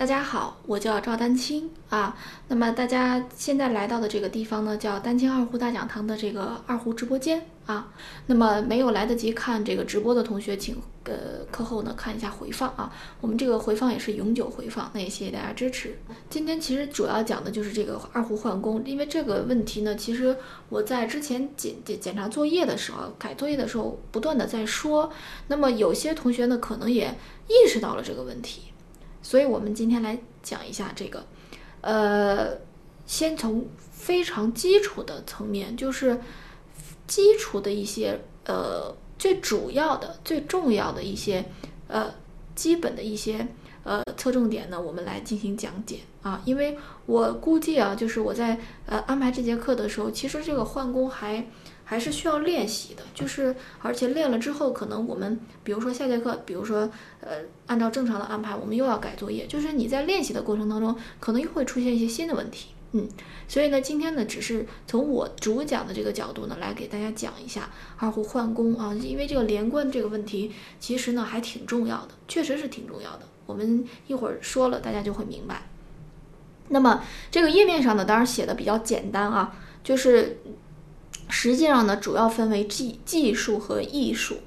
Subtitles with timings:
[0.00, 2.16] 大家好，我叫赵丹青啊。
[2.48, 7.92] 那么大家现在来到的这个地方呢，叫丹青二胡大讲堂的这个二胡直播间啊。
[8.24, 10.74] 那么没有来得及看这个直播的同学，请
[11.04, 12.90] 呃课后呢看一下回放啊。
[13.20, 15.94] 我们这个回放也是永久回放，那也谢谢大家支持。
[16.30, 20.34] 今天其实主要讲的就是这个二胡换弓，因为这个问题呢，其实
[20.70, 25.12] 我在之前检检检查作业的时候，改作业的时候不断的在说。
[25.48, 27.14] 那么有些同学呢，可能也
[27.48, 28.62] 意识到了这个问题。
[29.22, 31.26] 所以，我们今天来讲一下这个，
[31.80, 32.58] 呃，
[33.06, 36.20] 先从非常基础的层面，就是
[37.06, 41.44] 基础的一些，呃，最主要的、最重要的一些，
[41.88, 42.12] 呃，
[42.54, 43.46] 基本的一些，
[43.84, 46.40] 呃，侧重点呢，我们来进行讲解啊。
[46.44, 51.46] 因为我估计啊，就是我在呃安排这节课的时候，其实这个换弓还。
[51.90, 56.88] 还是需要练习的，就是而且练了之后，可能我们比如说下节课，比如说
[57.20, 63.08] 呃，按照正常的安排，我们又要改作业，就是你在练习的过程当中，可能又会出现一些新的问题，嗯，
[63.48, 75.62] 所以呢，今天呢，只是从我主讲的这个角度呢，来给大家讲一下二胡换弓啊，因为这个连贯这个问题，其实呢还挺重要的，确实是挺重要的，我们一会儿说了，大家就会明白。
[76.68, 77.02] 那么
[77.32, 80.38] 这个页面上呢，当然写的比较简单啊，就是。
[81.30, 84.38] 实际上呢，主要分为技技术和艺术。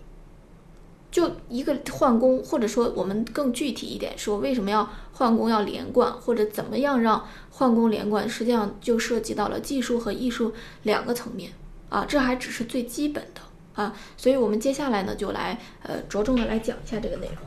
[1.09, 11.51] 就一个换工，或者说我们更具体一点说，为什么要换工要连贯，或者怎么样让换工连贯，实际上就涉及到了技术和艺术两个层面
[11.89, 12.03] 啊。
[12.07, 13.41] 这还只是最基本的
[13.79, 17.37] 啊，所以我们接下来呢，就来呃着重的来讲一下这个内容。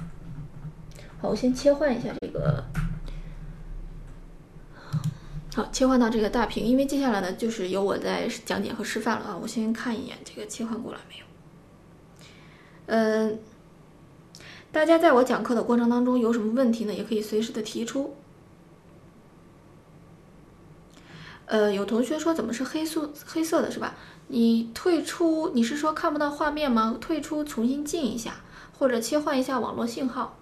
[1.21, 2.65] 好，我先切换一下这个。
[5.57, 9.39] 好，切换到这个大屏，因为接下来呢就是由我在讲解和示范了啊。
[9.41, 11.25] 我先看一眼这个切换过来没有？
[12.85, 13.39] 嗯，
[14.71, 16.93] 大家在我讲课的过程当中有什么问题呢？
[16.93, 18.15] 也可以随时的提出。
[21.47, 23.95] 呃，有同学说怎么是黑色黑色的是吧？
[24.29, 26.99] 你退出，你是说看不到画面吗？
[27.01, 28.43] 退出，重新进一下，
[28.79, 30.37] 或者切换一下网络信号。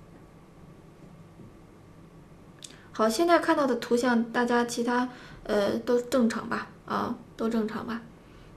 [2.96, 5.08] 好，现在看到的图像，大家其他
[5.42, 6.68] 呃都正常吧？
[6.86, 8.00] 啊，都正常吧？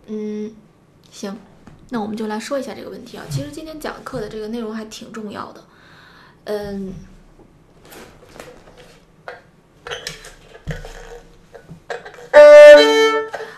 [0.05, 0.53] 嗯，
[1.09, 1.35] 行，
[1.89, 3.23] 那我们就来说一下这个问题啊。
[3.31, 5.63] 其实今天讲课的这个内容还挺重要的。
[6.43, 6.93] 嗯，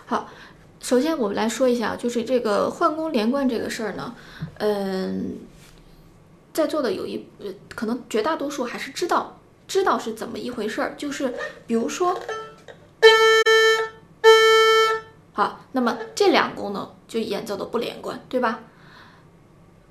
[0.05, 0.29] 好，
[0.79, 4.15] 首先我们来说一下，就是这个换弓连贯这个事儿呢，
[4.59, 5.39] 嗯，
[6.53, 9.35] 在座的有一呃，可能绝大多数还是知道。
[9.69, 11.31] 知道是怎么一回事儿，就是
[11.67, 12.19] 比如说，
[15.31, 18.63] 好，那么这两功能就演奏的不连贯，对吧？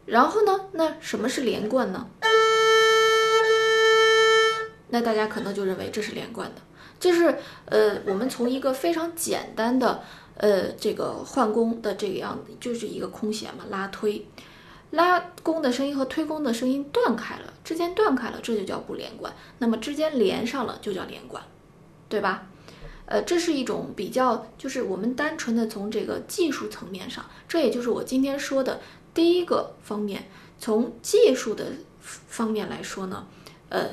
[0.04, 2.08] 然后呢，那什么是连贯呢？
[4.88, 6.60] 那大家可能就认为这是连贯的，
[6.98, 10.02] 就是呃，我们从一个非常简单的
[10.38, 14.26] 呃这个换弓的这个样子，就是一个空弦嘛，拉推。
[14.90, 19.32] 拉弓的声音和推弓的声音断开了，之间断开了，这就叫不连贯。
[19.58, 21.42] 那么之间连上了，就叫连贯，
[22.08, 22.46] 对吧？
[23.04, 28.80] 呃，这是一种比较，就是我们单纯的从这个技术层面上，这也就是我今天说的
[29.12, 30.28] 第一个方面。
[30.58, 31.66] 从技术的
[32.00, 33.26] 方面来说呢，
[33.68, 33.90] 呃，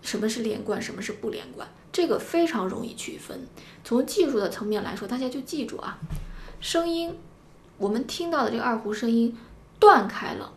[0.00, 3.46] 什么是连贯，什么是不连贯，这个非常容易区分。
[3.84, 5.98] 从技术的层面来说，大家就记住啊，
[6.60, 7.14] 声音，
[7.78, 9.36] 我们听到的这个二胡声音。
[9.82, 10.52] 断开了，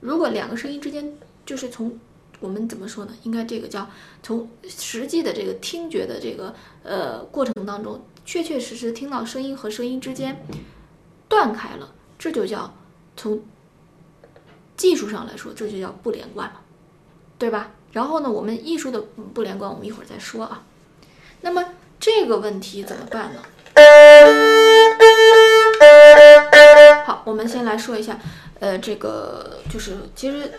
[0.00, 1.98] 如果两个声音之间就是从
[2.38, 3.16] 我们怎么说呢？
[3.22, 3.88] 应该这个叫
[4.22, 10.44] 从实际的这个听觉的这个呃过程当中，确确实实听到声音和声音之间
[11.30, 12.74] 断开了，这就叫
[13.16, 13.42] 从
[14.76, 16.60] 技术上来说，这就叫不连贯了，
[17.38, 17.70] 对吧？
[17.92, 19.00] 然后呢，我们艺术的
[19.32, 20.62] 不连贯，我们一会儿再说啊。
[21.40, 21.64] 那么
[21.98, 23.42] 这个问题怎么办呢？
[27.28, 28.18] 我们先来说一下。
[28.58, 30.50] 呃，这个就是其实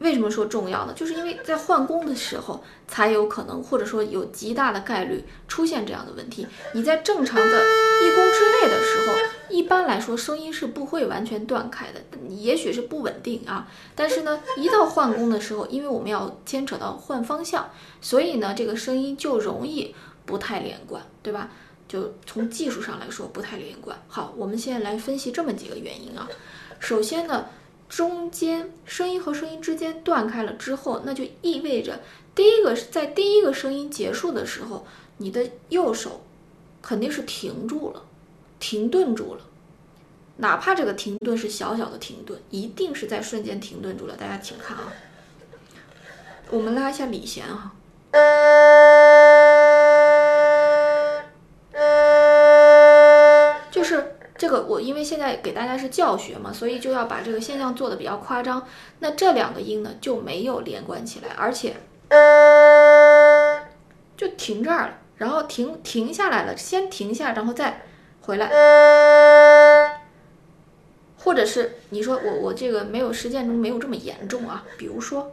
[0.00, 0.92] 为什么说重要呢？
[0.94, 6.46] 就是因为在换弓的时候才有可能，或者说有极大的概率出现这样的问题。
[6.74, 9.16] 你在正常的一弓之内的时候，
[9.48, 13.66] 一般来说声音是不会完全断开的，也许是不稳定啊。
[13.96, 17.70] 但是呢，一到换弓的时候，因为我们要牵扯到换方向，
[18.02, 19.94] 所以呢，这个声音就容易
[20.26, 21.50] 不太连贯，对吧？
[21.90, 24.00] 就从技术上来说不太连贯。
[24.06, 26.28] 好，我们现在来分析这么几个原因啊。
[26.78, 27.46] 首先呢，
[27.88, 31.98] 中间声音和声音之间断开了之后，那就意味着
[32.32, 36.22] 第一个在第一个声音结束的时候，你的右手
[36.80, 38.04] 肯定是停住了，
[38.60, 39.40] 停顿住了。
[40.36, 44.16] 哪怕这个停顿是小小的停顿，一定是在瞬间停顿住了。
[44.16, 44.92] 大家请看啊，
[46.50, 47.74] 我们拉一下里弦啊，
[54.40, 58.66] 这个，我因为现在给大家是教学嘛，所以就要把这个现象做的比较夸张。
[59.00, 61.76] 那这两个音呢就没有连贯起来，而且
[64.16, 67.82] 就停这儿了，然后停停下来了，先停下，然后再
[68.22, 70.00] 回来，
[71.18, 75.32] 或者是你说我我这个没有实践中没有这么严重啊，比如说。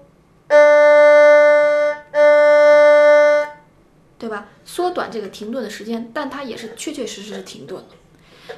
[4.19, 4.49] 对吧？
[4.65, 7.87] 缩短这个停顿的时间，但它也是确确实实是停顿了。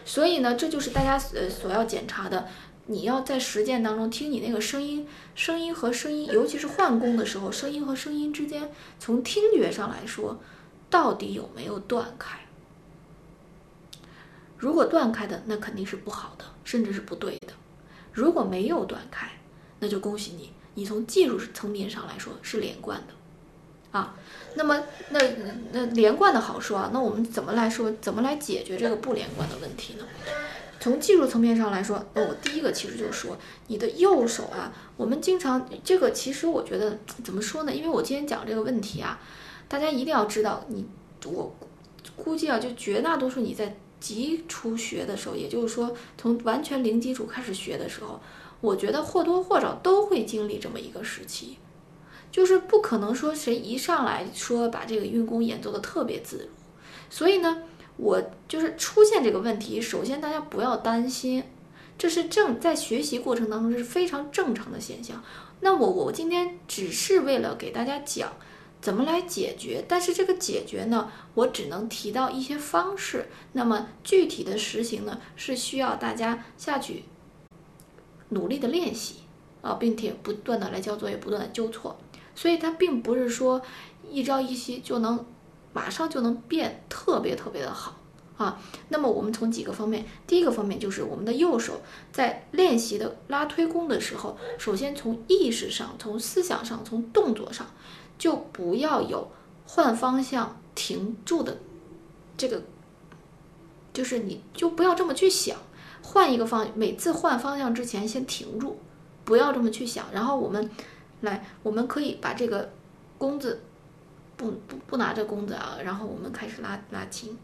[0.06, 2.48] 所以呢，这就是大家呃所要检查的。
[2.92, 10.40] 你要在实践当中听你那个声音，声音和声音，尤其是换弓的时候，声音和声音之间，从听觉上来说，
[10.90, 12.40] 到底有没有断开？
[14.58, 17.54] 如果断开的，那肯定是不好的，甚至是不对的。
[18.12, 19.30] 如果没有断开，
[19.80, 23.14] 那就恭喜你，你从技术层面上来说是连贯的。
[23.92, 24.16] 啊，
[24.56, 25.20] 那么那
[25.72, 30.06] 那连贯的好说啊，那我们怎么来说，怎么来解决这个不连贯的问题呢？
[30.80, 33.38] 从技术层面上来说，那我第一个其实就是说，
[33.68, 37.74] 你的右手啊，我们经常这个其实我觉得怎么说呢？
[37.74, 39.20] 因为我今天讲这个问题啊，
[39.68, 40.88] 大家一定要知道，你
[41.26, 41.54] 我
[42.16, 48.22] 估计啊，就绝大多数你在基础学的时候，也就是说从完全零基础开始学的时候，
[48.62, 51.58] 我觉得或多或少都会经历这么一个时期。
[52.32, 56.50] 就是不可能说谁一上来说把这个运功演奏的特别自如，
[57.10, 57.64] 所以呢，
[57.98, 61.44] 我就是出现这个问题，首先大家不要担心，
[61.98, 65.24] 这是正在学习过程当中是非常正常的现象。
[65.62, 68.32] 那我我今天只是为了给大家讲
[68.80, 77.04] 怎么来解决，但是这个解决呢，我只能提到一些方式，那么具体的实行呢，是需要大家下去
[78.30, 79.16] 努力的练习
[79.62, 82.00] 啊，并且不断的来交作业，不断的纠错。
[82.40, 83.62] 所以它并不是说
[84.10, 85.26] 一朝一夕就能
[85.74, 87.98] 马上就能变特别特别的好
[88.38, 88.58] 啊。
[88.88, 91.82] 那么我们从几个方面，第一个方面就是我们的右手
[92.14, 97.68] 在练习的拉推弓的时候，首先从意识上、从思想上、从动作上，
[98.18, 99.30] 就不要有
[99.68, 101.58] 换方向停住的
[102.38, 102.62] 这个，
[103.92, 105.58] 就是你就不要这么去想，
[106.02, 108.80] 换一个方，每次换方向之前先停住，
[109.26, 110.72] 不要这么去想，然后我们。
[111.22, 112.72] 来，我们可以把这个
[113.18, 113.62] 弓子
[114.38, 117.38] 不不不拿着弓子啊，然后我们开始拉拉琴，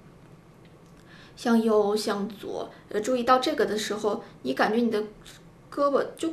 [1.35, 2.71] 向右向左。
[2.87, 5.03] 呃，注意到这个的时候，你感觉你的
[5.69, 6.31] 胳膊就，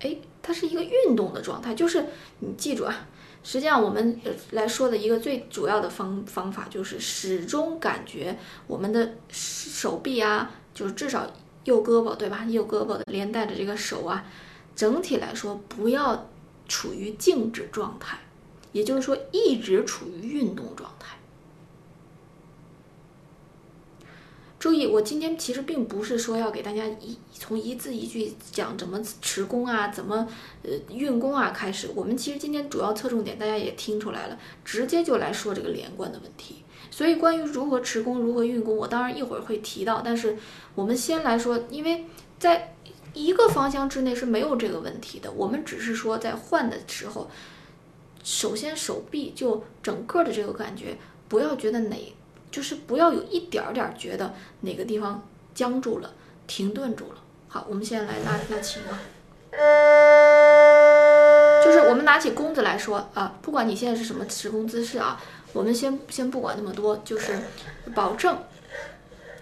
[0.00, 1.74] 哎，它是一个运动的状态。
[1.74, 2.06] 就是
[2.38, 3.06] 你记住啊，
[3.42, 4.18] 实际上我们
[4.52, 11.30] 来说的一个最主要的方方法，就是始终感觉我们的手臂啊，就是至少
[11.64, 12.46] 右胳膊对吧？
[12.48, 14.24] 右胳膊连带着这个手啊，
[14.74, 16.26] 整体来说不要。
[16.68, 18.18] 处于静止状态，
[18.72, 21.16] 也就是说一直处于运动状态。
[24.58, 30.26] 注意，我今天其实并不是说要给大家一从一字一句讲怎么持功啊，怎么
[30.62, 31.90] 呃运功啊开始。
[31.94, 36.62] 我们其实今天主要侧重点，大家也听出来了，直接就来说这个连贯的问题。
[36.90, 40.00] 所以关于如何持功、如何运功，我当然一会儿会提到。
[40.02, 40.38] 但是
[40.74, 42.06] 我们先来说，因为
[42.38, 42.70] 在。
[43.14, 47.30] 一个方向之内是没有这个问题的，我们只是说在换的时候，
[48.24, 51.96] 首先手臂就整个的这个感觉，不要觉得哪，
[52.50, 56.12] 就是不要有一点点觉得哪个地方僵住了、
[56.48, 57.18] 停顿住了。
[57.46, 58.98] 好，我们现在来拉拉琴啊，
[61.64, 65.22] 就是我们拿起弓子来说啊，不管你现在是什么持弓姿势啊，
[65.52, 67.38] 我们先先不管那么多，就是
[67.94, 68.36] 保证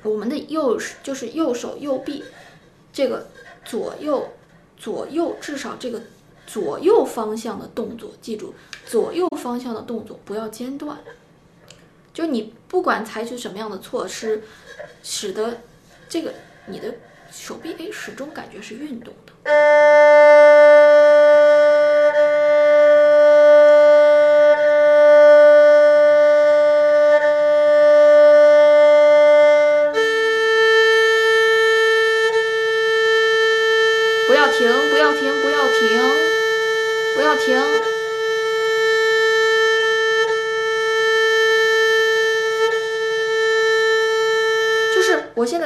[0.03, 2.23] 我们的右就是右手右臂
[2.93, 3.29] 这个。
[3.65, 4.29] 左右，
[4.77, 6.03] 左右，至少这个
[6.47, 8.55] 左右方向的动作，记住，
[8.87, 10.99] 左右方向的动作不要间断。
[12.13, 14.43] 就你不管采取什么样的措施，
[15.03, 15.61] 使得
[16.09, 16.35] 这个
[16.67, 16.95] 你的
[17.31, 19.33] 手臂哎始终感觉是运动的。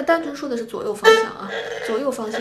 [0.06, 1.50] 单纯说的是左右方向啊，
[1.86, 2.40] 左右方向，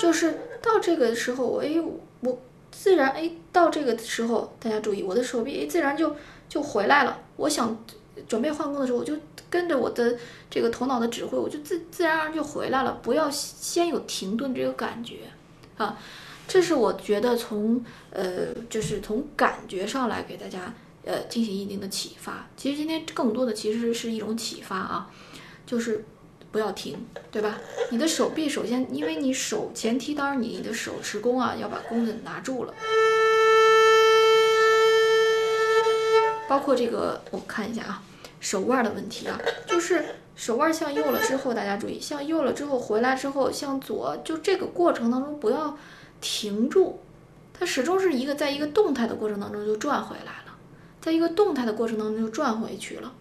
[0.00, 1.76] 就是到这个时候，我哎，
[2.20, 2.40] 我
[2.72, 6.16] 自然哎，到这个时候，大家注意，我的手臂哎，自然就
[6.48, 7.20] 就回来了。
[7.36, 7.76] 我想
[8.26, 9.14] 准备换弓的时候，我就
[9.50, 10.16] 跟着我的
[10.50, 12.98] 这个头脑的指挥，我就自自然而然就回来了。
[13.02, 15.18] 不要先有停顿这个感觉
[15.76, 15.96] 啊。
[16.46, 20.72] 这是我觉得从呃，就是从感觉上来给大家
[21.08, 22.46] 呃进行一定的启发。
[22.54, 25.10] 其实今天更多的其实是一种启发啊，
[25.66, 26.04] 就是
[26.52, 26.98] 不要停，
[27.32, 27.58] 对吧？
[27.90, 32.74] 你的手臂首先，因为你手前提，当然你的手持弓啊，要把弓子拿住了。
[36.48, 38.02] 包括这个，我看一下啊，
[38.40, 45.76] 手腕的问题啊，就是手腕向右了之后，大家注意，向右了之后回来之后向左，就这个过程当中不要
[46.22, 47.00] 停住，
[47.52, 50.47] 它始终是一个在一个动态的过程当中就转回来了，
[51.00, 53.14] 在一个动态的过程当中就转回去了，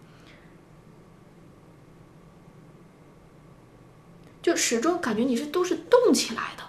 [4.42, 6.64] 就始终感觉你是都是动起来的，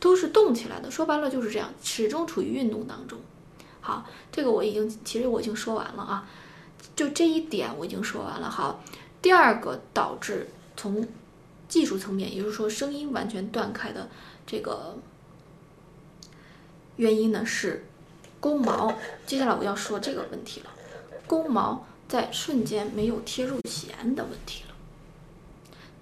[0.00, 3.18] 都是动起来的，说白了就是这样，始终处于运动当中。
[3.80, 6.28] 好，这个我已经其实我已经说完了啊，
[6.96, 8.50] 就这一点我已经说完了。
[8.50, 8.82] 好，
[9.22, 11.06] 第二个导致从
[11.68, 14.08] 技术层面，也就是说声音完全断开的
[14.46, 14.96] 这个
[16.96, 17.86] 原因呢是
[18.40, 18.92] 弓毛。
[19.26, 20.70] 接下来我要说这个问题了，
[21.26, 24.74] 弓毛在瞬间没有贴入弦的问题了。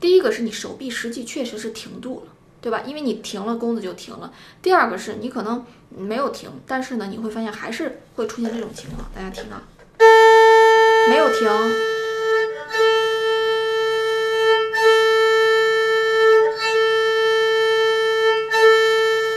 [0.00, 2.32] 第一个是你手臂实际确实是停住了。
[2.60, 2.82] 对吧？
[2.86, 4.32] 因为你停了，弓子就停了。
[4.62, 9.06] 第二个是你可能没有停，但是呢，你会发现还是会出现这种情况。
[9.14, 9.62] 大家听啊，
[11.10, 11.46] 没有停，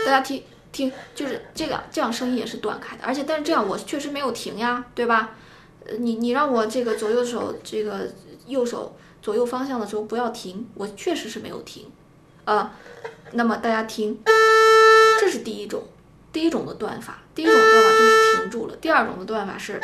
[0.06, 0.42] 大家听
[0.78, 5.32] 听，就是这个这样声音也是断开的，而且但是这样我确实没有停呀，对吧？
[5.84, 8.08] 呃，你你让我这个左右手这个
[8.46, 11.88] 右手左右方向的时候不要停，我确实是没有停，
[12.46, 12.76] 啊。
[13.32, 14.20] 那么大家听，
[15.20, 15.84] 这是第一种，
[16.32, 17.24] 第一种的断法。
[17.34, 18.76] 第一种断法就是停住了。
[18.78, 19.82] 第二种的断法是，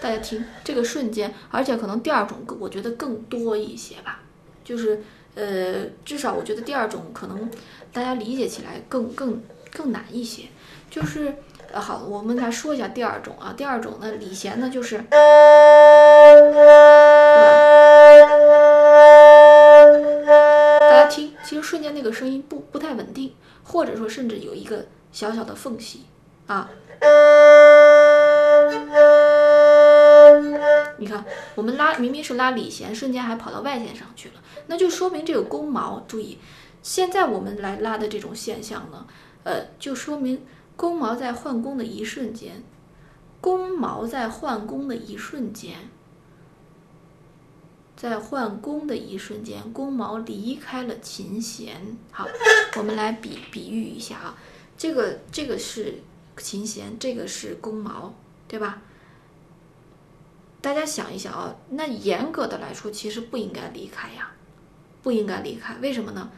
[0.00, 4.20] 大家听这个瞬间，而且可能第二种我觉得更多一些吧，
[4.64, 5.02] 就是
[5.34, 7.50] 呃，至少我觉得第二种可能
[7.92, 10.42] 大家理解起来更更更难一些。
[10.90, 11.34] 就是
[11.72, 15.08] 呃，好，我们来说一下第二种啊，第二种呢，李弦呢就是，对
[20.90, 21.06] 吧？
[21.10, 26.04] 听，其实瞬间那个声音不不太稳定，或者说甚至有一个小小的缝隙
[26.46, 26.70] 啊。
[30.98, 31.24] 你看，
[31.54, 34.34] 我们拉明明是拉里弦，瞬间还跑到外弦上去了，
[34.66, 36.38] 那就说明这个弓毛，注意，
[36.82, 39.06] 现在我们来拉的这种现象呢，
[39.42, 40.42] 呃，就说明
[40.76, 42.62] 弓毛在换弓的一瞬间，
[43.40, 45.76] 弓毛在换弓的一瞬间。
[47.96, 51.96] 在换弓的一瞬间，弓毛离开了琴弦。
[52.10, 52.26] 好，
[52.76, 54.36] 我们来比比喻一下啊，
[54.76, 56.02] 这个这个是
[56.36, 58.12] 琴弦，这个是弓毛，
[58.48, 58.82] 对吧？
[60.64, 64.32] 大家想一想啊，那严格的来说，其实不应该离开呀，
[65.02, 65.74] 不应该离开。
[65.82, 66.30] 为什么呢？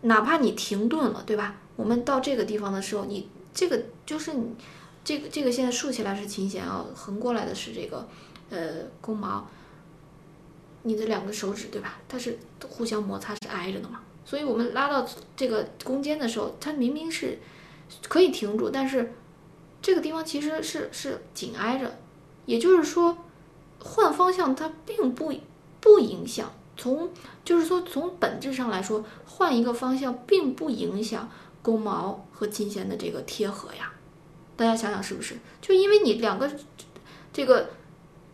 [0.00, 1.54] 哪怕你停顿了，对吧？
[1.76, 4.56] 我们到这个地方的时候，你这个就是你
[5.04, 8.08] 这个这个现在竖起来是琴弦啊，横过来的是这个
[8.50, 9.46] 呃弓毛。
[10.82, 12.00] 你的两个手指对吧？
[12.08, 12.36] 它是
[12.68, 14.00] 互相摩擦，是挨着的嘛？
[14.24, 17.38] 所以我们拉到这个弓尖的时候，它明明是
[18.08, 19.12] 可以停住，但是
[19.80, 21.96] 这个地方其实是是紧挨着。
[22.46, 23.18] 也就是说，
[23.78, 25.32] 换方向它并不
[25.80, 26.50] 不影响。
[26.76, 27.10] 从
[27.44, 31.28] 就是说从本质上来说，换一个方向并不影响
[31.62, 33.92] 弓毛和琴弦的这个贴合呀。
[34.56, 35.36] 大家想想是不是？
[35.60, 36.50] 就因为你两个
[37.32, 37.70] 这个。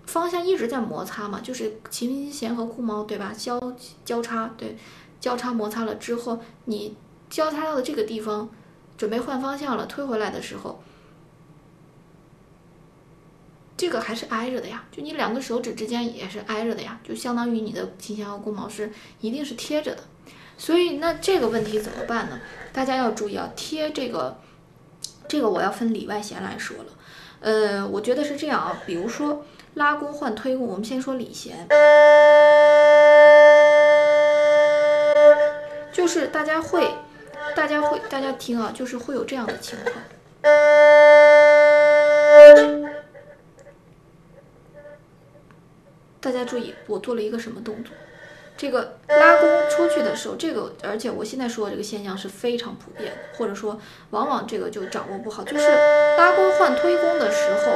[0.07, 3.33] 方向一直在摩擦嘛，就是琴弦和弓毛，对吧？
[3.33, 3.61] 交
[4.05, 4.76] 交叉，对，
[5.21, 6.97] 交叉摩擦了之后，你
[7.29, 8.49] 交叉到的这个地方，
[8.99, 10.83] 准备换方向了，推回来的时候，
[13.81, 20.03] 这个还是挨着的呀，就你两个手指之间也是挨着的呀，就相当于你的琴弦和弓毛是一定是贴着的。
[20.59, 22.39] 所以那这个问题怎么办呢？
[22.75, 24.37] 大家要注意啊，贴这个，
[25.27, 26.85] 这个我要分里外弦来说了。
[27.41, 29.47] 呃，我觉得是这样啊，比如说。
[29.75, 31.69] 拉弓换推弓，我们先说里弦，
[35.93, 36.93] 就是大家会，
[37.55, 39.95] 大家会，大家听啊，就是会有这样的情况。
[46.21, 47.95] 大家注意，我做了一个什么动作？
[48.57, 55.67] 这个拉弓出去的时候，这个而且我现在说的这个现象是非常普遍，或者说往往这个就掌握不好，就是
[56.19, 57.73] 拉弓换推弓的时候。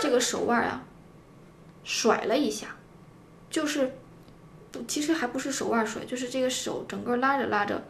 [0.00, 0.82] 这个手腕啊，
[1.82, 2.76] 甩了一下，
[3.50, 3.92] 就是，
[4.88, 7.82] 其实还不是手腕甩，就是这个手整个拉着拉着，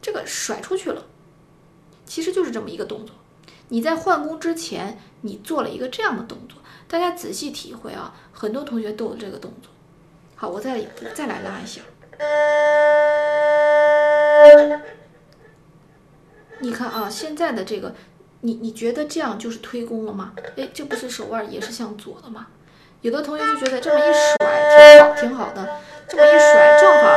[0.00, 1.04] 这个甩出去了，
[2.04, 3.16] 其实就是这么一个动作。
[3.68, 9.70] 你在换弓之前，你做了一个这样的动作，大家仔细体会啊，很多同学都有这个动作。
[10.36, 10.80] 好，我再
[11.14, 11.80] 再来拉一下。
[16.60, 17.94] 你看啊，现在的这个，
[18.40, 20.32] 你你觉得这样就是推弓了吗？
[20.56, 22.46] 哎，这不是手腕也是向左的吗？
[23.00, 24.36] 有的同学就觉得这么一甩
[24.80, 27.10] 挺好，挺好的，这么一甩正好，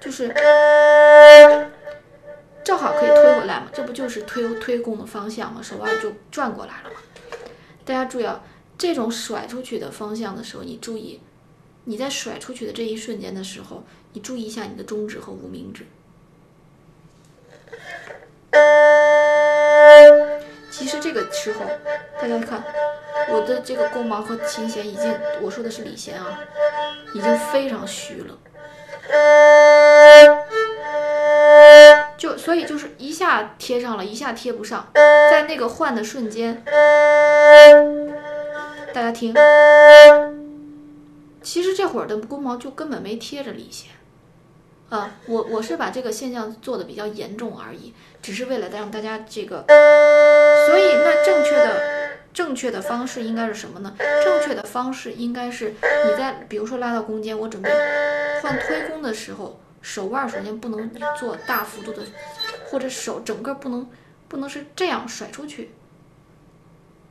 [0.00, 0.28] 就是
[2.64, 5.60] 正好可以推回来嘛，这不就是推推弓的方向吗？
[5.62, 6.96] 手腕就转过来了嘛。
[7.84, 8.42] 大家注意啊，
[8.78, 11.20] 这种甩出去的方向的时候，你注意，
[11.84, 15.86] 你在甩出去的这一瞬间的时候，你注意一下你的中指和无名指。
[20.70, 21.64] 其实这个时候，
[22.20, 22.62] 大家看，
[23.28, 26.38] 我的这个弓毛和琴弦已经，我说的是里弦啊，
[27.14, 28.38] 已经非常虚了。
[32.40, 34.88] 所以就是一下贴上了，一下贴不上，
[35.30, 36.64] 在那个换的瞬间，
[38.94, 39.34] 大家听，
[41.42, 43.90] 其实这会儿的弓毛就根本没贴着里弦。
[44.88, 49.64] 啊，我我是把这个现象做的比较严重而已，只是为了让大家这个，
[50.66, 53.94] 所以那正确的正确的方式应该是什么呢？
[54.24, 57.70] 正确的方式应该是你在比如说拉到弓尖，我准备
[58.42, 62.02] 换推弓的时候，手腕首先不能做大幅度的，
[62.66, 63.88] 或者手整个不能
[64.28, 65.70] 不能是这样甩出去。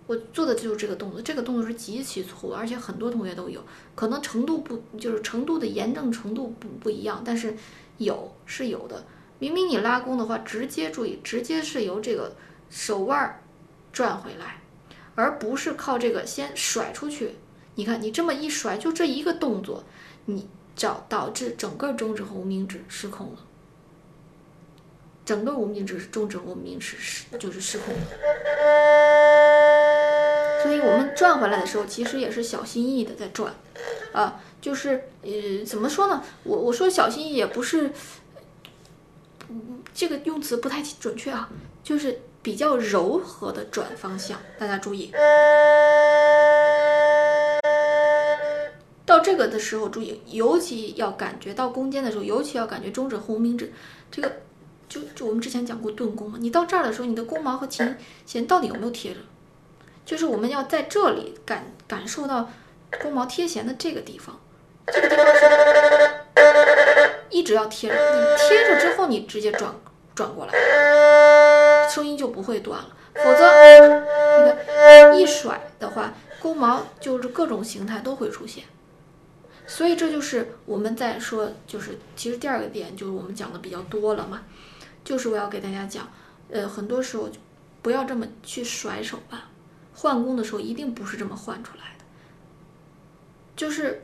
[0.07, 7.55] 我做的就是这个动作，这个动作是极其错误，而且很多同学都有，可能程度不就是程度的严重程度不不一样，但是
[7.97, 9.05] 有是有的。
[9.37, 12.35] 明明你拉弓的话，直接注意，直接是由这个
[12.69, 13.41] 手腕
[13.93, 14.61] 转回来，
[15.13, 17.35] 而不是靠这个先甩出去。
[17.75, 19.83] 你看你这么一甩，就这一个动作，
[20.25, 20.49] 你
[20.79, 23.39] 导导致整个中指和无名指失控了，
[25.25, 28.01] 整个无名指是、中指和无名指失就是失控了。
[30.63, 33.53] 所以我们转回来的时候，其实也是小心翼翼的在转，
[34.11, 36.23] 啊，就是呃，怎么说呢？
[36.43, 37.91] 我我说小心翼翼也不是，
[39.47, 41.49] 嗯，这个用词不太准确啊，
[41.83, 44.37] 就是比较柔和的转方向。
[44.57, 45.11] 大家注意，
[49.19, 53.71] 这个的时候注意，尤其要感觉到弓尖的时候，尤其要感觉中指和无名指
[54.11, 54.31] 这个，
[54.87, 59.19] 就就我们之前讲过钝弓嘛，你到这儿的时候，你的弓毛和琴弦到底有没有贴着？
[60.05, 62.49] 就是我们要在这里感感受到
[63.01, 64.39] 弓毛贴弦的这个地方，
[64.87, 65.41] 这个地方是
[67.29, 69.71] 一直要贴着，你贴着之后，你直接转
[70.15, 72.89] 转过来，声音就不会断了。
[73.13, 73.39] 否则，
[74.39, 78.63] 你看一甩的话，弓毛就是各种形态都会出现。
[79.69, 84.41] 所以这就是我们在说，就是其实第二个点就是我们讲的比较多了嘛，
[85.03, 86.09] 就是我要给大家讲，
[86.49, 87.39] 呃，很多时候就
[87.83, 89.39] 不要这么去甩手腕。
[89.93, 92.05] 换弓的时候一定不是这么换出来的，
[93.55, 94.03] 就是，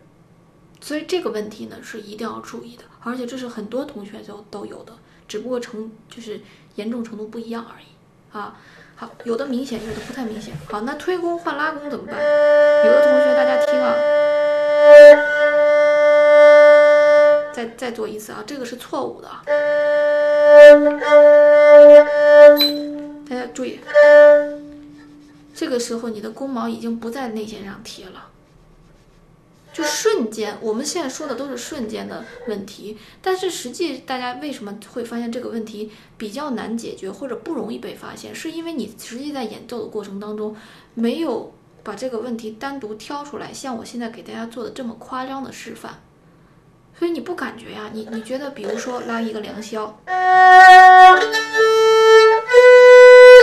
[0.79, 4.93] 所以这个问题呢是一定要注意的，而且这是很多同学都都有的，
[5.27, 6.39] 只不过成就是
[6.75, 7.85] 严重程度不一样而已
[8.37, 8.55] 啊。
[8.95, 10.55] 好，有的明显，有的不太明显。
[10.69, 12.15] 好，那推弓换拉弓怎么办？
[12.15, 13.93] 有的同学大家听啊，
[17.55, 19.29] 再再做一次啊，这个是错误的，
[23.29, 23.79] 大家注意。
[25.55, 28.27] 这个时候，你的弓毛已经不在内弦上贴了，
[29.71, 30.57] 就瞬间。
[30.59, 38.35] 我们现在说的都是瞬间的问题，但是实际大家为什么会发现这个问题比较难解决或者不容易被发现？
[38.35, 40.53] 是因为你实际在演奏的过程当中
[40.93, 46.01] 没有把这个问题单独挑出来，像我现在给大家做的这么夸张的示范，
[46.97, 47.89] 所以你不感觉呀？
[47.93, 49.99] 你你觉得，比如说拉一个良宵。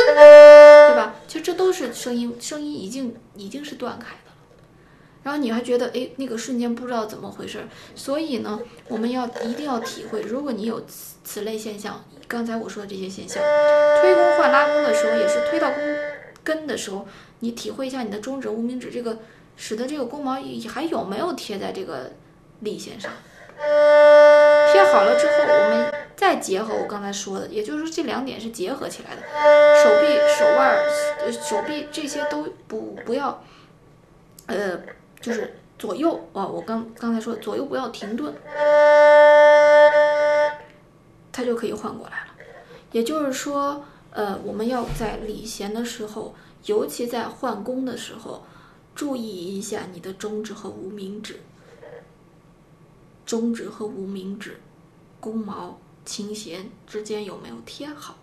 [0.04, 4.32] 对吧其实这都是声音，声音已经已经是断开的了。
[5.22, 7.64] 然后你还觉得，哎，那个瞬间不知道怎么回事。
[7.94, 13.42] 所以呢，我们要一定要体会，如果你有此此类现象，刚才我说的这些现象，
[14.00, 15.78] 推弓换拉弓的时候，也是推到弓
[16.42, 17.06] 根的时候，
[17.40, 19.18] 你体会一下你的中指、无名指这个，
[19.56, 20.38] 使得这个弓毛
[20.68, 22.12] 还有没有贴在这个
[22.60, 23.12] 力弦上。
[24.72, 29.22] 贴好了之后，我们再结合我刚才说的，也就是说这两点是结合起来的。
[29.82, 33.42] 手臂、手腕、手臂这些都不不要，
[34.46, 34.78] 呃，
[35.20, 38.32] 就是左右啊，我刚刚才说左右不要停顿，
[41.32, 42.26] 它就可以换过来了。
[42.92, 46.34] 也就是说，呃，我们要在理弦的时候，
[46.66, 48.44] 尤其在换弓的时候，
[48.94, 51.40] 注意一下你的中指和无名指。
[53.32, 54.60] 中指和无名指，
[55.18, 58.18] 弓毛、琴弦之间有没有贴好？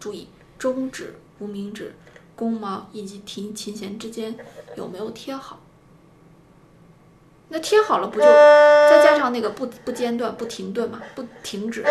[0.00, 1.94] 注意，中指、无名指、
[2.34, 4.34] 弓毛以及琴琴弦之间
[4.78, 5.60] 有没有贴好？
[7.50, 11.82] 那贴好了不就再加上那个不不间断、不停顿嘛，不停止，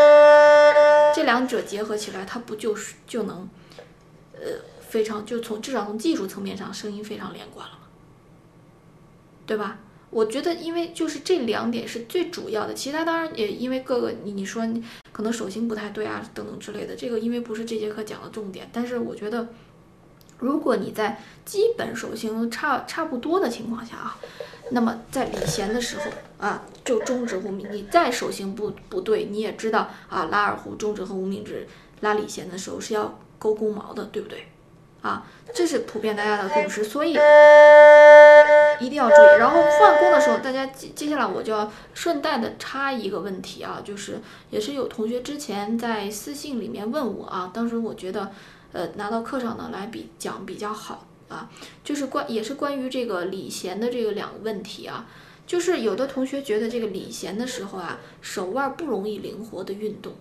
[1.13, 3.47] 这两者结合起来，它不就是就能，
[4.33, 4.41] 呃，
[4.81, 7.81] 非常就从至少从技术层面上，声音非常连贯了吗？
[9.45, 9.77] 对吧？
[10.13, 14.63] 我觉得，因为就是这两点是最主要的，其他当然也因为各个你你说
[15.11, 19.47] 可能手型不太对啊等等之类的，这个因为不是这节课讲的重点，但是我觉得，
[20.39, 24.17] 如果你在基本手型差差不多的情况下啊。
[24.71, 26.05] 那么在理弦的时候
[26.37, 31.67] 啊，就中指无名，你再手型不不对，你也知道啊，拉二胡中指和无名指
[31.99, 34.47] 拉理弦的时候是要勾弓毛的，对不对？
[35.03, 37.11] 啊，这是普遍大家的共识，所以
[38.79, 39.37] 一定要注意。
[39.37, 48.31] 然后换弓的时候，大家接接下来我就要顺带的插一个问题啊，就是也是有同学之前在私信里面问我啊，当时我觉得
[48.71, 51.05] 呃拿到课上呢来比讲比较好。
[51.29, 51.49] 啊，
[51.83, 55.07] 就是关也是关于这个理弦的这个两个问题啊，
[55.47, 60.13] 就是有的同学觉得这个理弦的时候啊，手腕不容易灵活的运动，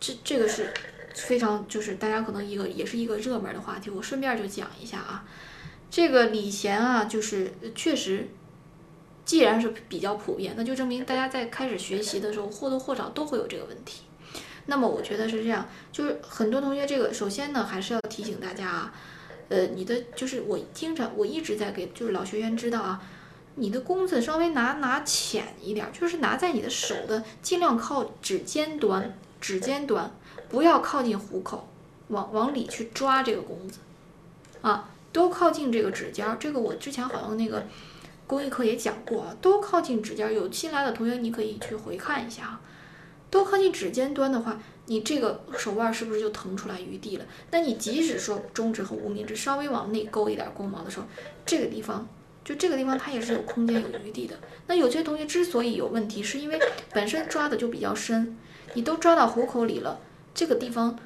[0.00, 0.74] 这这个是
[1.14, 5.24] 非常就是大家可能一个也是一个热门的话题，我顺便就讲一下啊，
[5.90, 8.28] 这个理弦啊，就是确实，
[9.24, 14.02] 既然是比较普遍，那就证明大家在开始学习的时候或多或少都会有这个问题。
[14.66, 18.94] 那么我觉得是这样，就是很多同学这个首先呢，还是要提醒大家啊，
[19.48, 23.02] 呃，你的就是我经常我一直在给就是老学员知道啊，
[23.56, 30.10] 你的弓子稍微拿拿浅一点，就是拿在你的手的尽量靠指尖端，指尖端
[30.52, 31.66] 不要靠近虎口，
[32.08, 33.78] 往往里去抓这个弓子，
[34.60, 36.36] 啊，都靠近这个指尖儿。
[36.38, 37.66] 这个我之前好像那个
[38.26, 40.30] 工艺课也讲过啊，都靠近指尖儿。
[40.30, 42.60] 有新来的同学你可以去回看一下啊。
[43.30, 47.24] 多靠近指尖端的话，你这个手腕是不是就腾出来余地了？
[47.50, 51.06] 那你即使说中指和无名指稍微往内勾一点弓毛的时候，
[51.46, 52.06] 这个地方
[52.44, 54.38] 就这个地方它也是有空间有余地的。
[54.66, 56.60] 那有些同学之所以有问题，是因为
[56.92, 58.36] 本身抓的就比较深，
[58.74, 59.98] 你都抓到虎口里了，
[60.34, 60.96] 这个地方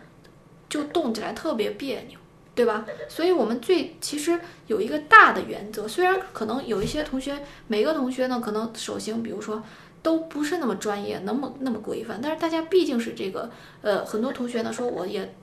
[0.68, 2.18] 就动起来特别别扭，
[2.54, 2.84] 对吧？
[3.08, 9.62] 所以我们最其实有一个大的原则，虽然可能有一些同学，每个同学呢可能手型，比如说。
[10.02, 13.50] 都不是那么专业，那么那么规范，但是大家毕竟是这个，
[13.82, 15.34] 呃，很多同学呢说我也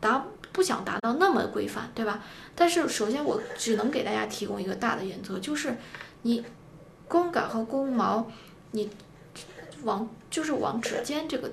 [0.00, 2.24] 达不想达到那么规范，对吧？
[2.54, 5.76] 但是首先我只能给大家提供一个大的原则，就是
[6.22, 6.42] 你
[7.08, 8.26] 弓杆和弓毛，
[8.70, 8.88] 你
[9.82, 11.52] 往就是往指尖这个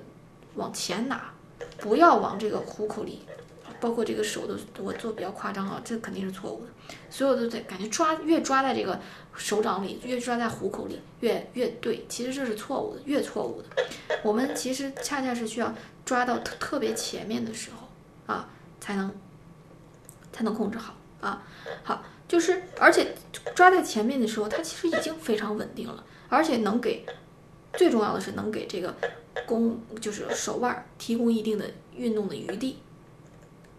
[0.56, 1.34] 往前拿，
[1.78, 3.22] 不要往这个虎口里。
[3.80, 6.96] 包括这个手的，我做比较夸张啊，这肯定是错误的。
[7.12, 9.00] 所有的在感觉抓越抓在这个
[9.36, 13.68] 手掌里，越抓在虎口里，越越对，其实这是错误的，越错误的。
[14.24, 15.72] 我们其实恰恰是需要
[16.04, 18.50] 抓到特特别前面的时候啊，
[18.82, 19.14] 才能
[20.34, 21.44] 才能控制好啊。
[21.84, 23.14] 好，就是而且
[23.54, 27.06] 抓在前面的时候，它其实已经非常稳定了，而且能给
[27.74, 28.96] 最重要的是能给这个
[29.46, 32.80] 弓就是手腕提供一定的运动的余地。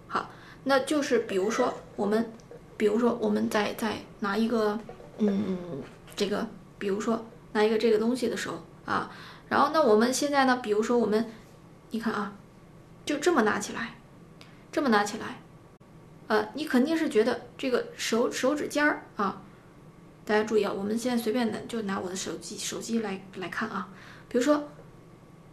[0.07, 0.31] 好，
[0.65, 2.33] 那就是比如说我们，
[2.77, 4.79] 比如说我们在在拿一个，
[5.19, 5.83] 嗯，
[6.15, 6.47] 这个，
[6.79, 9.11] 比如说拿一个这个东西的时候啊，
[9.49, 11.31] 然后那我们现在呢，比如说我们，
[11.91, 12.33] 你看啊，
[13.05, 13.97] 就这么拿起来，
[14.71, 15.41] 这么拿起来，
[16.29, 19.43] 呃，你肯定是觉得这个手手指尖儿啊，
[20.29, 23.89] 大家注意啊，我们现在随便的就拿我的手机手机来来看啊，
[24.29, 24.69] 比如说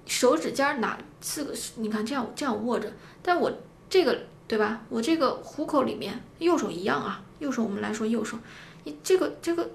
[0.06, 2.92] 手指尖儿拿四个，你看这样这样握着，
[3.24, 3.52] 但我
[3.90, 4.20] 这个。
[4.48, 4.84] 对吧？
[4.90, 7.24] 我这个虎口里面，右手一样啊。
[7.40, 8.38] 右手我们来说右手，
[8.84, 9.68] 你这个这个，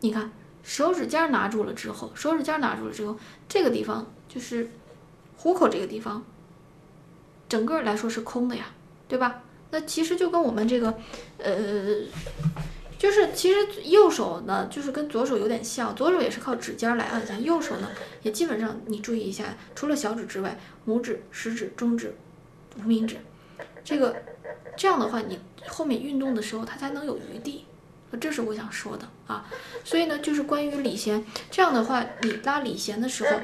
[0.00, 3.14] 你看手指尖拿住了之后，手指尖拿住了之后，
[3.46, 4.70] 这个地方就是
[5.36, 6.24] 虎口这个地方，
[7.50, 8.64] 整个来说是空的呀，
[9.06, 9.42] 对吧？
[9.70, 10.98] 那其实就跟我们这个，
[11.36, 11.96] 呃，
[13.00, 17.88] 就是其实右手呢，就是跟左手有点像，左手也是靠指尖来按下，右手呢
[18.22, 22.14] 也基本上你注意一下，除了小指之外，拇指、食指、中指、
[22.78, 23.16] 无名指。
[23.82, 24.14] 这个
[24.76, 27.64] 这样的话，你后面运动的时候，它才能有余地，
[28.20, 29.46] 这是我想说的啊。
[29.82, 33.40] 所以呢，就是关于理弦，这样的话，你拉理弦的时候，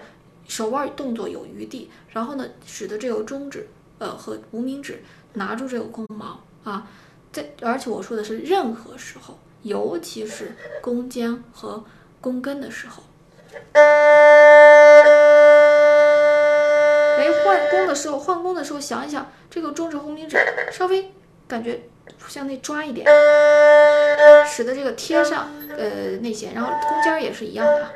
[0.47, 3.67] 手腕动作有余地，然后呢，使得这个中指
[3.97, 6.87] 呃和无名指拿住这个弓毛啊，
[7.33, 11.85] 在而且我说的是任何时候，尤其是弓尖和
[12.21, 13.03] 弓根的时候。
[13.73, 13.83] 哎，
[17.45, 19.31] 换弓的时候，换弓的时候想一想。
[19.49, 20.37] 这个中指、无名指
[20.71, 21.11] 稍微
[21.49, 21.81] 感觉
[22.29, 23.07] 向内抓一点，
[24.47, 27.91] 使得这个贴上呃内弦，然后弓尖也是一样的。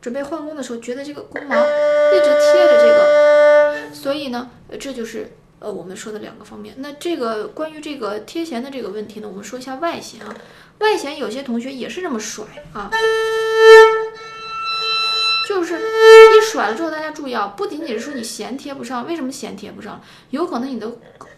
[0.00, 4.48] 准备换弓的时候，觉得这个弓毛一直贴着这个，所以呢，
[4.80, 6.74] 这就是呃，我们说的两个方面。
[6.78, 10.34] 那这个关于这个贴弦的这个问题呢，我们说一下外弦啊。
[10.78, 12.88] 外弦有些同学也是这么甩啊，
[15.48, 20.00] 就是一甩了之后，大家注意啊，不仅仅是说你弦贴不上，为什么弦贴不上？
[20.30, 20.88] 有可能你的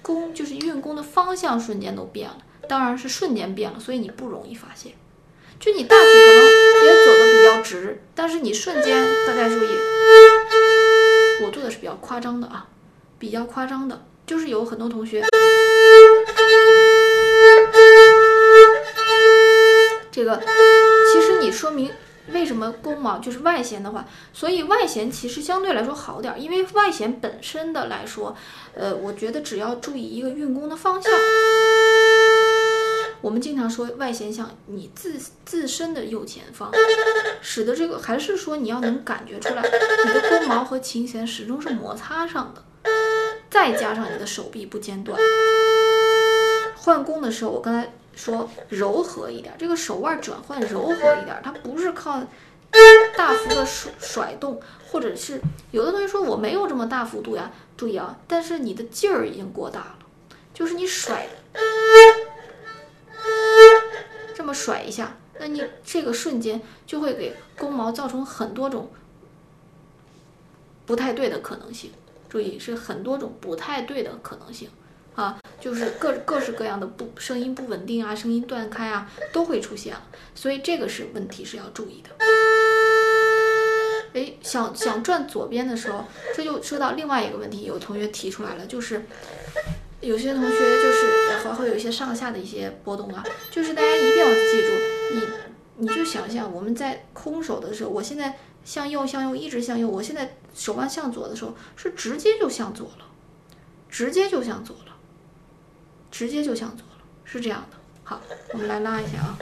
[0.03, 2.37] 弓就是运弓的方向瞬间都变了，
[2.69, 4.93] 当然是瞬间变了，所以你不容易发现。
[5.59, 6.43] 就你大体可能
[6.85, 9.69] 也走的比较直，但是你瞬间，大家注意，
[11.43, 12.69] 我做的是比较夸张的啊，
[13.19, 14.05] 比较夸张的。
[14.31, 15.25] 就是有很多同学，
[20.13, 20.41] 这个
[21.11, 21.91] 其实你说明
[22.29, 28.37] 为什么弓毛就是外弦的话，所以外弦其实相对来说好点，因为外弦本身的来说，
[28.73, 31.13] 呃，我觉得只要注意一个运弓的方向，
[33.23, 36.71] 我们经常说外弦向你自自身的右前方，
[37.41, 39.63] 使得这个还是说你要能感觉出来，
[40.07, 42.63] 你的弓毛和琴弦始终是摩擦上的。
[43.51, 45.19] 再加上你的手臂不间断，
[46.77, 52.23] 换弓的时候，我刚才说柔和一点，这个手腕转换柔和一点，它不是靠
[53.17, 54.61] 大幅的甩甩动，
[54.91, 55.41] 或者是
[55.73, 59.99] 有的同学说我没有这么大幅度呀，注意啊，但是你的劲儿已经过大了，
[60.55, 61.27] 就是你甩
[64.35, 68.91] 这么甩一下，那你这个瞬间就会给弓毛造成很多种
[70.87, 71.91] 不太对的可能性。
[72.31, 74.71] 注意是很多种不太对的可能性
[75.17, 79.95] 啊，就是各各式各样的不声音不稳定啊，声音断开啊，都会出现，
[80.35, 82.11] 所以这个是问题是要注意的。
[84.15, 89.05] 哎，想想转左边的时候，这就说到另外一个问题，有同学提出来了，就是
[90.01, 94.73] 有些同学就是还会有一些上下的一些波动啊，就是大家一定要记住，
[95.15, 95.29] 你
[95.79, 98.39] 你就想象我们在空手的时候，我现在。
[98.71, 99.89] 向右，向右，一直向右。
[99.89, 103.05] 我现在手腕向左的时候，是直接就向左了，
[103.89, 104.95] 直接就向左了，
[106.09, 107.77] 直接就向左了，是这样的。
[108.05, 108.21] 好，
[108.53, 109.37] 我们来拉一下啊。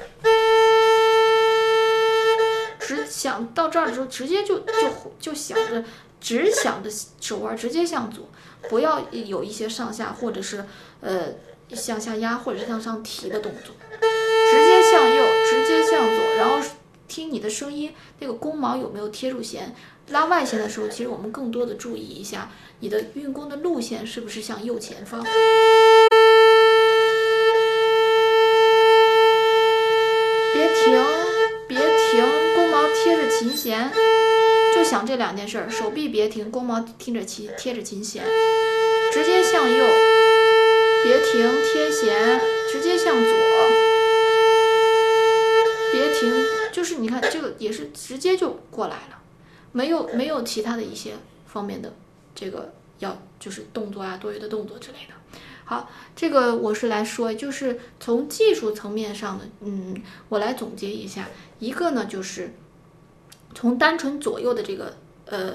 [2.80, 5.84] 直想到这儿的时候，直接就就就想着，
[6.18, 6.88] 只想着
[7.20, 8.26] 手腕直接向左，
[8.70, 10.64] 不要有一些上下或者是
[11.02, 11.34] 呃
[11.74, 16.66] 向下压或者是向上提的动作，直接向右，直接向左，然后。
[17.08, 19.74] 听你的声音，那个弓毛有没有贴住弦？
[20.10, 25.22] 拉外弦的时候，其实我们更多的注意一下你的运弓的路线是不是向右前方。
[30.52, 31.04] 别停，
[31.66, 33.90] 别停，弓毛贴着琴弦，
[34.74, 35.68] 就想这两件事儿。
[35.68, 38.24] 手臂别停，弓毛听着琴，贴着琴弦，
[39.12, 39.84] 直接向右，
[41.02, 42.40] 别停，贴弦，
[42.72, 43.32] 直接向左，
[45.92, 46.33] 别停。
[46.72, 49.18] 就是你看这个也是直接就过来了，
[49.72, 51.14] 没有没有其他的一些
[51.46, 51.92] 方面的
[52.35, 55.14] 这个要就是动作啊多余的动作之类的。
[55.64, 59.94] 好，这个我是来说，就是从技术层面上的，嗯，
[60.29, 62.55] 我来总结一下，一个呢就是
[63.55, 64.96] 从单纯左右的这个
[65.27, 65.55] 呃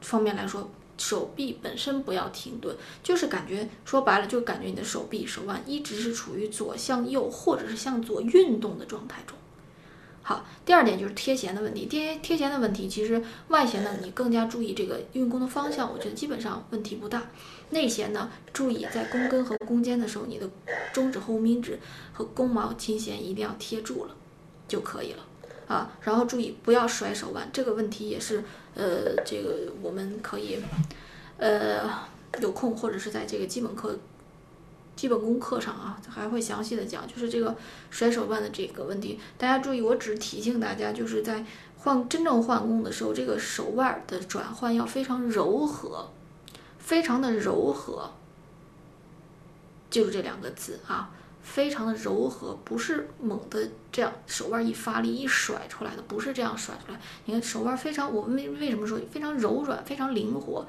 [0.00, 9.36] 方面来说，手臂本身不要停顿，就是感觉说白了就感觉你的手臂手腕一直是处于左向右或者是向左运动的状态中。
[10.22, 11.86] 好，第二点就是贴弦的问题。
[11.86, 17.30] 贴贴弦的问题，其实外弦呢，你更加注意这个运弓的方向，我觉得基本上问题不大。
[17.70, 20.50] 内弦呢，注意在弓根和弓尖的时候，你的
[20.92, 21.78] 中指、无名指
[22.12, 24.16] 和弓毛、琴弦一定要贴住了
[24.66, 25.24] 就可以了
[25.66, 25.90] 啊。
[26.02, 28.42] 然后注意不要甩手腕，这个问题也是
[28.74, 30.58] 呃，这个我们可以
[31.38, 31.88] 呃
[32.40, 33.98] 有空或者是在这个基本课。
[34.96, 37.54] 基本功课上啊，还会详细的讲，就是这个
[37.90, 39.20] 甩手腕的这个问题。
[39.36, 41.44] 大家注意，我只提醒大家，就是在
[41.76, 46.10] 换真正换弓的时候，这个手腕的转换要非常柔和，
[46.78, 48.10] 非常的柔和，
[49.90, 51.10] 就是这两个字啊，
[51.46, 57.00] 非常的柔和，不是猛的这样手腕一发力一甩出来的，不是这样甩出来。
[57.24, 60.66] 你看手腕非常，我们为为什么说非常柔软、非常灵活？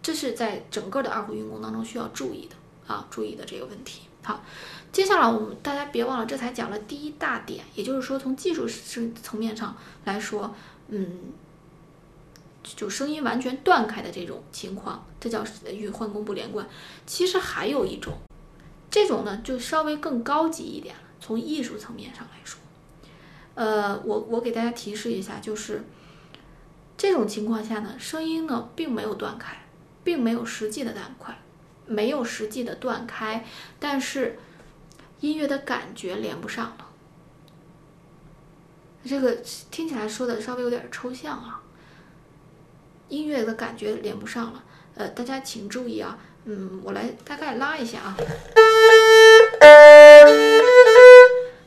[0.00, 2.54] 这是在整个的二胡运弓当中需要注意的。
[2.86, 4.02] 啊，注意的这个问题。
[4.22, 4.44] 好，
[4.92, 10.54] 接下来我们大家别忘了，这才讲了第一大点，也就是说，从技术层层面上来说，
[10.86, 11.18] 嗯，
[12.62, 16.64] 就声音完全断开的这种情况，这叫与换弓不连贯。
[17.04, 18.16] 其实还有一种，
[18.96, 21.02] 这种呢就稍微更高级一点了。
[21.20, 22.58] 从艺术层面上来说，
[23.54, 25.84] 呃，我我给大家提示一下，就是
[26.96, 29.66] 这种情况下呢，声音呢并没有断开，
[30.02, 31.36] 并没有实际的断开。
[31.84, 33.44] 没有实际的断开，
[33.78, 34.38] 但是
[35.20, 36.88] 音乐的感觉连不上了。
[39.04, 39.36] 这个
[39.70, 41.62] 听起来说的稍微有点抽象啊。
[43.10, 48.16] 音乐的感觉连不上了，呃，大家请注意啊，嗯，我来大概拉一下啊，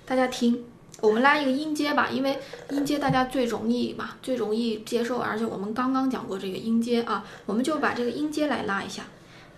[0.06, 0.64] 大家听，
[1.02, 2.40] 我们拉一个音阶吧，因为
[2.70, 9.04] 音阶大家最容易嘛，最容易接受，而且我们刚刚讲过这个音阶啊，我们就把这个音阶来拉一下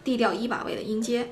[0.04, 1.30] ，D 调一把位的音阶。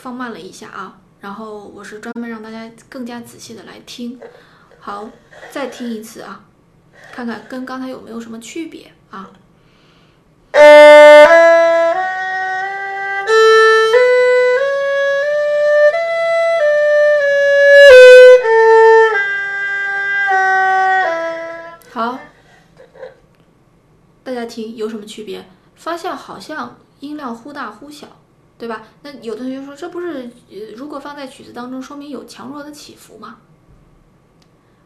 [0.00, 4.18] 放慢了一下啊，然后我是专门让大家更加仔细的来听。
[4.78, 5.10] 好，
[5.50, 6.42] 再听一次啊，
[7.12, 9.30] 看看跟刚才有没有什么区别啊？
[21.92, 22.18] 好，
[24.24, 25.46] 大家听有什么区别？
[25.74, 28.06] 发现好像音量忽大忽小，
[28.60, 28.86] 对吧？
[29.02, 33.38] 那有的同学说，这不是呃，如果放在曲子当中，说明有强弱的起伏吗？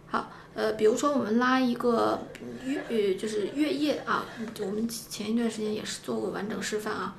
[0.07, 2.21] 好，呃，比如说我们拉一个
[2.65, 4.25] 月，呃，就是月夜啊，
[4.61, 7.17] 我们前一段时间也是做过完整示范啊。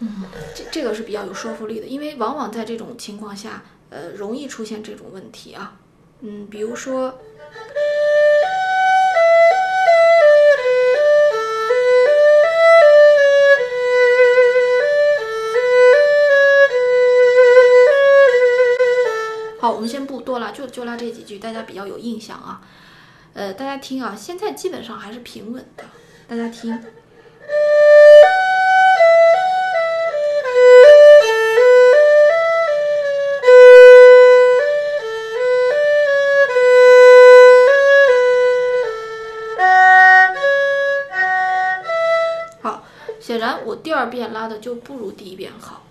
[0.00, 0.24] 嗯，
[0.54, 5.80] 这这个是比较有说服力的，因为往往在这种情况下，呃，容易出现这种问题啊。
[6.20, 7.18] 嗯，比如说。
[19.76, 22.62] 我们先不多拉，就就拉这几句，大家比较有印象啊。
[23.34, 25.84] 呃，大家听啊，现在基本上还是平稳的，
[26.26, 26.72] 大家听。
[42.62, 42.82] 好，
[43.20, 45.82] 显然我第二遍拉的就不如第一遍好。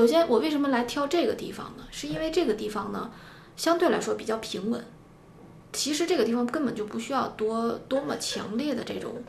[0.00, 1.84] 首先，我为什么来挑这个地方呢？
[1.90, 3.10] 是因为这个地方呢，
[3.54, 4.82] 相对来说比较平稳。
[5.74, 9.22] 其实这个地方根本就不需要多多么强烈的这种，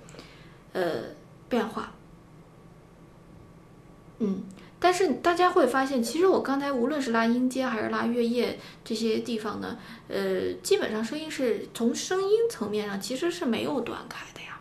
[0.72, 1.02] 呃，
[1.50, 1.92] 变化。
[4.20, 4.44] 嗯，
[4.80, 14.58] 但是大家会发现，其实我刚才无论是拉音阶还是拉乐页这些地方呢，呃，基本上声音是从声音层面上其实是没有断开的呀。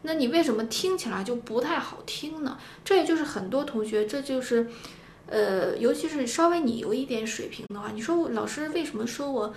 [0.00, 2.56] 那你为什么听起来就不太好听呢？
[2.82, 4.66] 这也就是很多同学，这就是。
[5.28, 9.52] 呃，尤其是稍微你有一点水平的话，你说老师为什么说我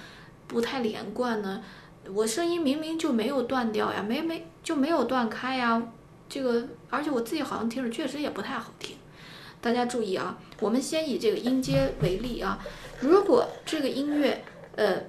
[0.47, 1.63] 不太连贯呢？
[2.13, 5.81] 我声音明明就没有断掉呀，没没就没有断开呀，
[6.27, 8.97] 这个而且我自己好像听着确实也不太好听。
[9.61, 12.59] 大家注意啊，我们先以这个音阶为例啊，
[12.99, 14.43] 如果这个音乐，
[14.75, 15.03] 呃。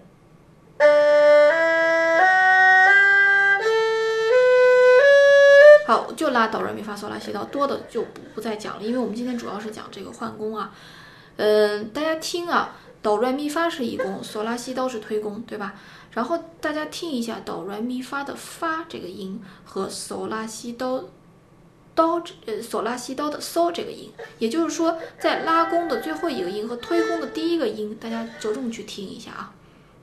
[5.90, 10.72] 好，就拉哆来咪发嗦拉西哆，多的就不不再讲了，因为我们今天主要是讲这个换弓啊。
[11.37, 15.74] 嗯，大家听啊，哆来咪发是一弓，嗦拉西哆是推弓，对吧？
[16.12, 21.11] 然后大家听一下哆来咪发的发这个音和嗦拉西哆
[21.96, 29.53] 哆呃嗦拉西哆的嗦这个音，也就是说在拉弓的最后一个音和推弓的第一个音，大家着重去听一下啊，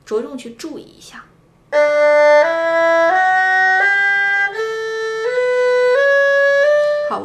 [0.04, 1.24] 着重去注意一下。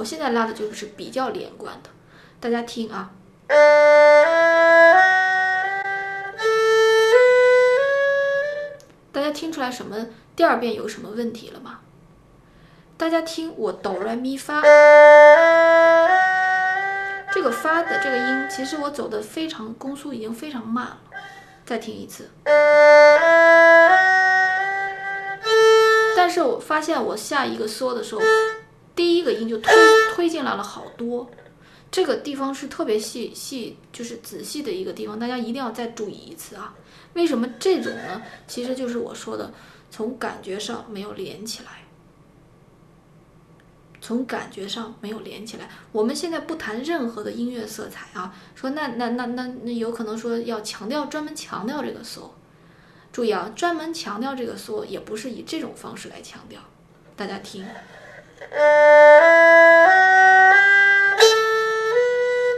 [0.04, 1.90] 我现在拉的就是比较连贯的，
[2.42, 3.12] 大家听啊，
[9.14, 10.08] 大家听出来什么？
[10.36, 11.80] 第二遍有什么问题了吗？
[12.98, 14.62] 大家听我哆来咪发，
[17.32, 20.98] 这个发的这个音，其实我走的非常弓速已经非常慢了，
[21.66, 22.30] 再听一次，
[26.18, 28.22] 但是我发现我下一个嗦的时候。
[28.96, 29.74] 第一个音就推
[30.14, 31.30] 推进来了好多，
[31.90, 36.76] 这个地方是特别细细，就是仔细的一个地方，大家一定要再注意一次啊！
[37.14, 38.22] 为什么这种呢？
[38.48, 39.52] 其实就是我说的，
[39.90, 41.84] 从感觉上没有连起来，
[44.02, 45.70] 从感觉上没有连起来。
[45.92, 52.30] 我们现在不谈任何的音乐色彩啊，说那那那那那有可能说要强调专门强调这个嗦，
[53.12, 56.60] 注意啊，专门强调这个嗦也不是以这种方式来强调，
[57.16, 57.66] 大家听。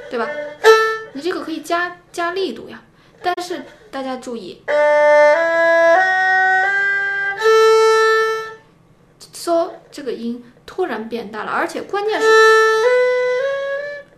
[0.09, 0.29] 对吧？
[1.13, 2.81] 你这个可以加加力度呀，
[3.21, 4.61] 但是大家注意，
[9.33, 12.27] 嗦这个音突然变大了，而且关键是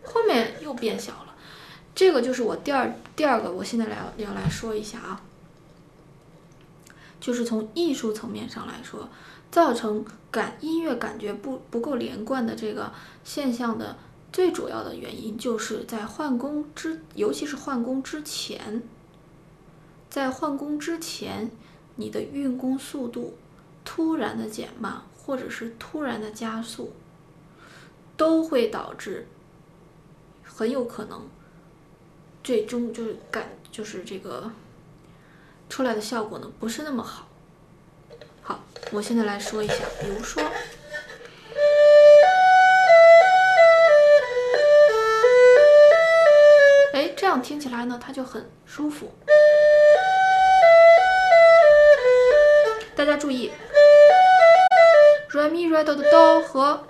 [0.04, 1.36] 后面又变小了。
[1.96, 5.22] 这个就是我第二第二个，我现在来要来说一下啊，
[7.20, 9.10] 就是从艺术层面上来说。
[9.58, 12.94] 造成感音乐感觉不不够连贯的这个
[13.24, 13.98] 现象的
[14.32, 18.84] 最主要的原因，就是在换弓之，尤其是换弓之前，
[20.12, 21.50] 在换弓之前，
[21.96, 23.36] 你的运弓速度
[23.84, 26.94] 突然的减慢，或者是突然的加速，
[28.16, 29.26] 都会导致
[30.44, 31.28] 很有可能
[32.44, 34.52] 最终就是感就是这个
[35.68, 37.28] 出来的效果呢不是那么好。
[38.48, 40.42] 好，我现在来说一下，比如说，
[46.94, 49.12] 哎，这样听起来呢，它就很舒服。
[52.96, 53.52] 大家注意
[55.32, 56.88] ，re mi re do do do 和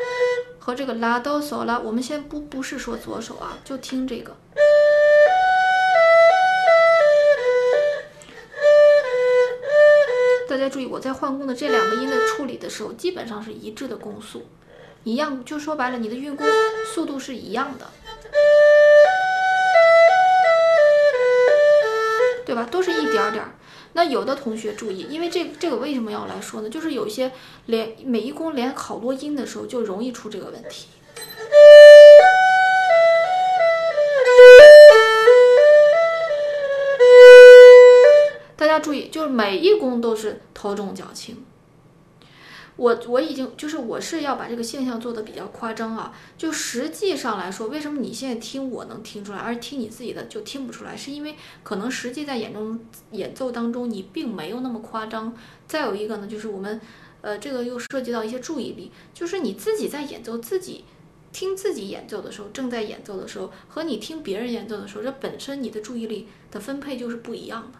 [0.60, 4.32] 和这个 la do so la，我们先不不是说左手啊，就听这个。
[10.70, 14.48] 注意，我在换弓的这两个音的处理的时候，基本上是一致的弓速，
[15.04, 16.46] 一样，就说白了，你的运弓
[16.94, 17.88] 速度是一样的，
[22.46, 22.68] 对吧？
[22.70, 23.56] 都是一点点儿。
[23.94, 26.70] 那有的同学注意，因为这这个为什么要来说呢？
[26.70, 27.32] 就是有一些
[27.66, 30.88] 连每一弓连好多音的时候，就容易出这个问题。
[38.56, 40.42] 大家注意，就是每一弓都是
[40.76, 41.38] 头重脚轻。
[42.76, 46.14] 我我已经就是我是要把这个现象做的比较夸张啊。
[46.38, 50.96] 就实际上来说，为什么你现在听我能听出来，而听你自己的就听不出来？
[50.96, 52.80] 是因为可能实际在演中
[53.14, 55.36] 演奏当中你并没有那么夸张。
[55.68, 56.80] 再有一个呢，就是我们
[57.22, 60.86] 呃这个又涉及到一些注意力，就是你自己在演奏自己
[61.34, 67.80] 听自己演奏的时候，正在演奏的时候和你听别人演奏的时候，这本身你的注意力的分配就是不一样的。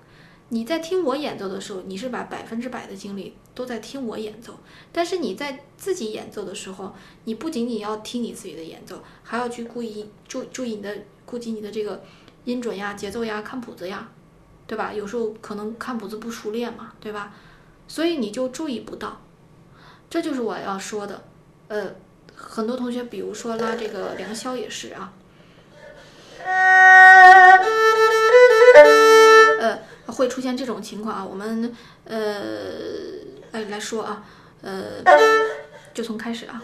[0.50, 4.54] 你在听我演奏的时候，你是把百分之百的精力都在听我演奏；
[4.94, 6.96] 但是你在自己演奏的时候，
[7.26, 12.02] 你不仅仅要听你自己的演奏，还要去注意注注意你的顾及你的这个
[12.46, 14.10] 音准呀、节奏呀、看谱子呀，
[14.66, 14.94] 对吧？
[14.94, 17.34] 有时候可能看谱子不熟练嘛，对吧？
[17.90, 19.22] 所以你就注意不到，
[20.10, 21.24] 这就是我要说的。
[21.68, 21.96] 呃，
[22.34, 25.14] 很多同学，比如说拉这个良宵也是啊。
[30.08, 32.18] 会出现这种情况啊，我们呃，
[33.52, 34.24] 来来说啊，
[34.62, 35.04] 呃，
[35.94, 36.62] 就从开始啊，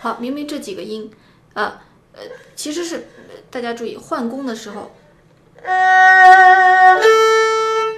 [0.00, 1.10] 好，明明这几个音，
[1.54, 2.22] 啊，呃，
[2.54, 3.08] 其实是
[3.50, 4.94] 大家注意换弓的时候，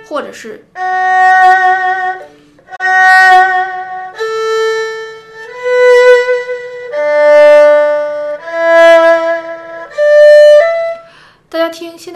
[0.09, 0.65] 或者是。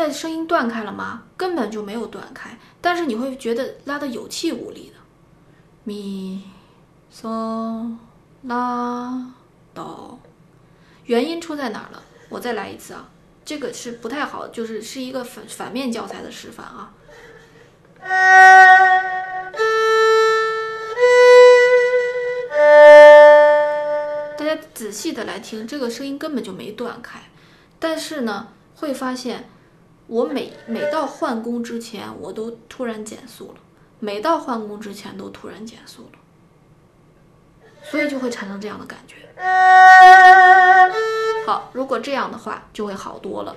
[0.03, 1.22] 在声音断开了吗？
[1.36, 4.96] 根本就没有断开，但是你会觉得拉的有气无力的。
[5.84, 6.42] 咪
[7.14, 7.96] 嗦
[8.42, 9.32] 拉
[9.72, 10.18] 哆，
[11.05, 12.03] 原因出在哪儿了？
[12.30, 13.09] 我再来一次啊，
[13.44, 16.92] 这个是不太好，就是是一个反反面教材的示范啊。
[24.36, 27.20] 大家仔细的来听，这个声音根本就没断开，
[27.78, 29.48] 但是呢，会发现。
[30.07, 33.55] 我每每到换弓之前，我都突然减速了；
[33.98, 36.18] 每到换弓之前，都突然减速了，
[37.82, 39.16] 所以就会产生这样的感觉。
[41.46, 43.57] 好，如果这样的话，就会好多了。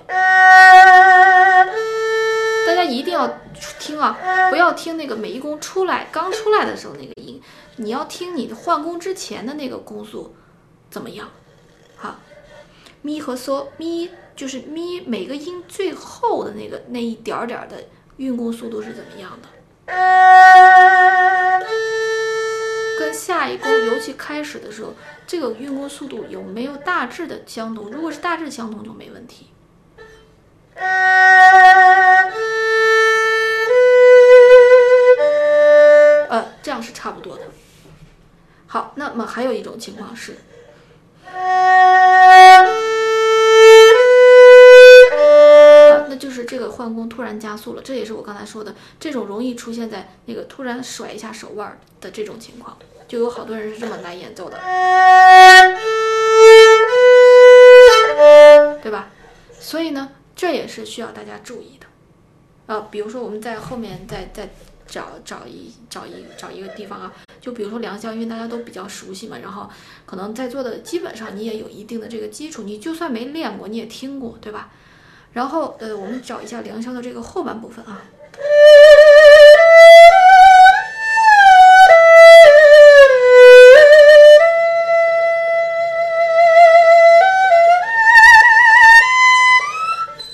[2.66, 3.28] 大家一定要
[3.78, 4.18] 听啊，
[4.50, 7.40] 不要听那个每一弓出来刚出来的时候那个音，
[7.76, 10.34] 你要听你换弓之前的那个弓速
[10.90, 11.28] 怎么样。
[11.96, 12.16] 好，
[13.02, 14.10] 咪和嗦咪。
[14.36, 17.82] 就是咪每个音最后的那个那一点点的
[18.18, 19.48] 运弓速度是怎么样的？
[22.98, 24.92] 跟下一弓，尤其开始的时候，
[25.26, 27.90] 这个运弓速度有没有大致的相同？
[27.90, 29.46] 如果是大致相同就没问题。
[36.28, 37.44] 呃，这样是差不多的。
[38.66, 40.36] 好，那么还有一种情况是。
[46.18, 52.76] 就是这个换弓突然加速了，这也是我刚才说的，这种容易出现在那个突然甩一下手腕的这种情况，
[53.08, 54.58] 就有好多人是这么来演奏的，
[58.82, 59.10] 对吧？
[59.58, 61.86] 所以呢，这也是需要大家注意的。
[62.66, 64.48] 呃，比如说我们在后面再再
[64.86, 69.68] 找找一找一找一个地方啊，就比如说良宵，因为大家都比较熟悉嘛，然后
[70.04, 74.70] 可能在座的基本上你也有一定的这个基础，你就算没练过你也听过，对吧？
[75.36, 78.00] 然后呃，我们找一下梁霄的这个后半部分啊。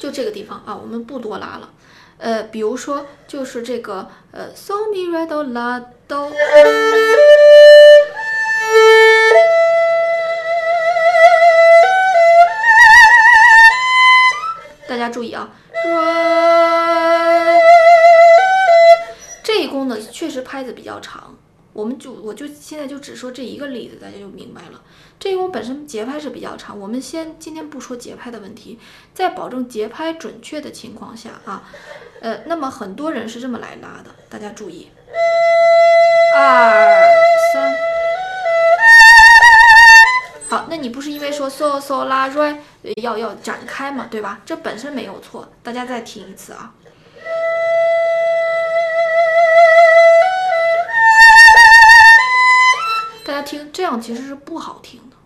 [0.00, 1.68] 就这个地方啊，我们不多拉了。
[2.18, 6.30] 呃，比如说就是这个呃，so mi re do la do。
[15.22, 15.48] 注意啊，
[19.44, 21.36] 这一弓呢确实拍子比较长，
[21.72, 24.82] 我们就我就现在就只说这一个例子，大家就明白了。
[25.20, 28.80] 这一弓本身节拍是比较长，我们先今天不说节拍的问题，
[29.14, 31.62] 在保证节拍准确的情况下啊，
[32.20, 34.88] 呃，那么很多人是这么来拉的，大家注意，
[36.34, 37.06] 二
[37.54, 37.72] 三，
[40.72, 42.56] 那你不是因为说嗦嗦拉瑞？
[43.02, 44.40] 要要展开嘛，对吧？
[44.42, 46.72] 这本身没有错，大家再听一次啊！
[53.26, 55.16] 大家听，这样其实是不好听的。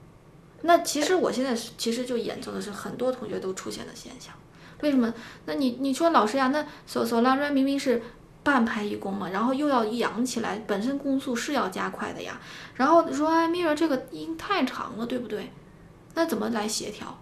[0.62, 4.34] 那其实我现在，其实就演奏的是很多同学都出现的现象。
[4.80, 5.14] 为什么？
[5.44, 8.02] 那你你说老师呀，那索索拉瑞明明是
[8.46, 12.40] 半拍一弓嘛，然后又要扬起来，本身弓速是要加快的呀。
[12.76, 15.50] 然后说哎，米尔这个音太长了，对不对？
[16.14, 17.18] 那怎么来协调？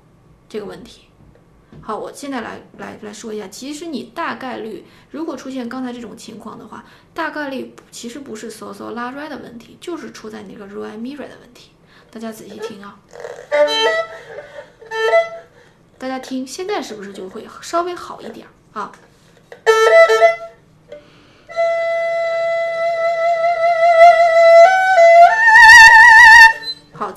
[0.51, 1.07] 这个问题，
[1.81, 3.49] 好，我现在来来来说一下。
[3.49, 11.70] 其实你大概率，如果出现刚才这种情况的话，大概率其实不是 so so la re 的问题，就是出在那个 re mi re 的问题。
[12.11, 13.01] 大家仔细听啊，
[15.97, 18.93] 大家听，现在是不是就会稍微好一点啊？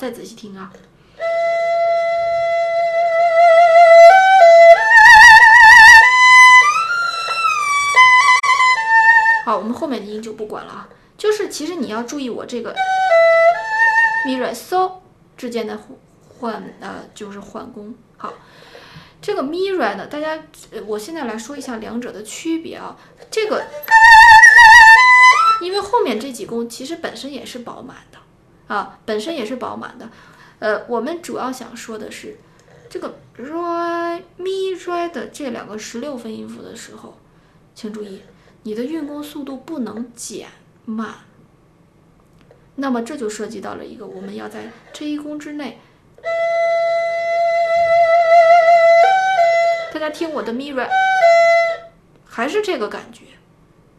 [0.07, 0.71] 再仔细听啊。
[9.45, 10.87] 好，我们后面的音就不管了啊。
[11.17, 12.73] 就是其实你要注意我这个
[14.25, 15.01] mi re so
[15.35, 15.77] 之间的
[16.39, 17.93] 换呃，就是换弓。
[18.15, 18.33] 好，
[19.21, 20.41] 这个 mi re 呢，大家
[20.85, 22.95] 我现在来说一下两者的区别啊。
[23.29, 23.61] 这个
[25.61, 28.17] 因为后面这几弓其实本身也是饱满的
[28.67, 30.09] 啊，本身也是饱满的。
[30.59, 32.37] 呃，我们主要想说的是
[32.89, 37.17] 这个 re mi re 的这两个十六分音符的时候，
[37.75, 38.21] 请注意。
[38.63, 40.49] 你的运弓速度不能减
[40.83, 41.15] 慢，
[42.75, 45.79] 那么这就涉及到了一个，我们要在这一弓之内，
[49.93, 50.85] 大家听我的 mi re，
[52.25, 53.23] 还是这个感觉，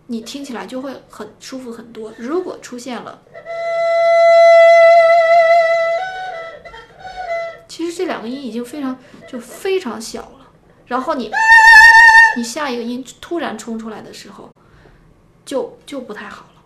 [0.08, 2.12] 你听起来就会很舒服很多。
[2.18, 3.22] 如果出现了，
[7.78, 8.98] 其实这两个音已经非常
[9.30, 10.48] 就非常小了，
[10.86, 11.30] 然后你
[12.36, 14.50] 你下一个音突然冲出来的时候。
[15.44, 16.62] 就就不太好了。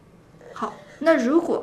[0.54, 1.62] 好，那如果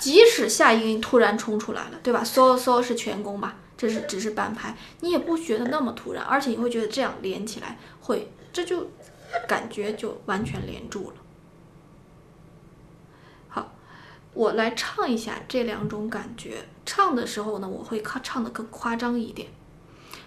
[0.00, 3.54] 即使下一个音突然冲出来了，对吧？so so 是全弓吧？
[3.78, 8.90] 这是只是半拍，你也不觉得那么突然，而且你会觉得这样连起来会，这就
[9.50, 11.16] 感觉就完全连住了。
[13.48, 13.72] 好
[14.32, 16.68] 我来唱一下这两种感觉。
[16.86, 19.48] 唱的时候呢，我会唱唱的更夸张一点。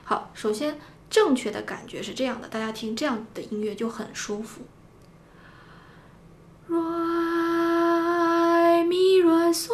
[0.04, 0.78] 好，首先
[1.10, 4.64] 正确的感觉是这样的，大家听这样的音乐就很舒服。
[6.68, 6.76] Re
[8.84, 9.72] mi re so。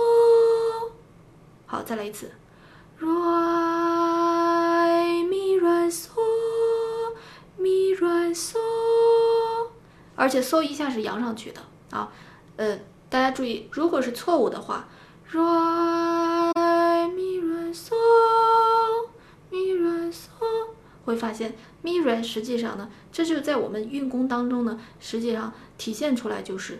[1.65, 2.31] 好，再来一次。
[2.99, 3.58] Re
[10.19, 11.61] 而且嗖一下是扬上去的
[11.91, 12.11] 啊，
[12.57, 12.77] 呃。
[13.11, 14.87] 大家注意，如果是错误的话
[15.31, 16.53] ，re
[17.09, 17.95] mi re so
[19.49, 20.29] mi re so，
[21.05, 26.79] 会发现 mi re 实际上呢，这就在我们运弓当中呢，实际上体现出来就是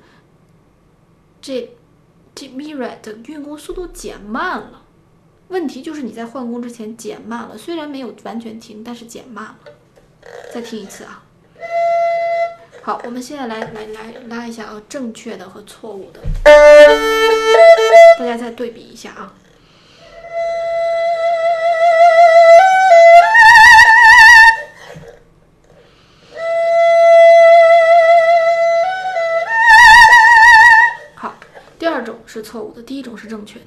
[1.42, 1.76] 这
[2.36, 4.84] 这 mi re 的运弓速度减慢了。
[5.48, 9.58] 问题就是你在换弓之前减慢了，虽然没有完全停，但是减慢了。
[10.54, 11.24] 再听一次啊。
[12.82, 16.22] 好，我们现在来来来拉一下啊，正确的和错误的，
[18.18, 19.34] 大家再对比一下啊。
[31.16, 31.36] 好，
[31.78, 33.66] 第二种是错误的，第一种是正确的。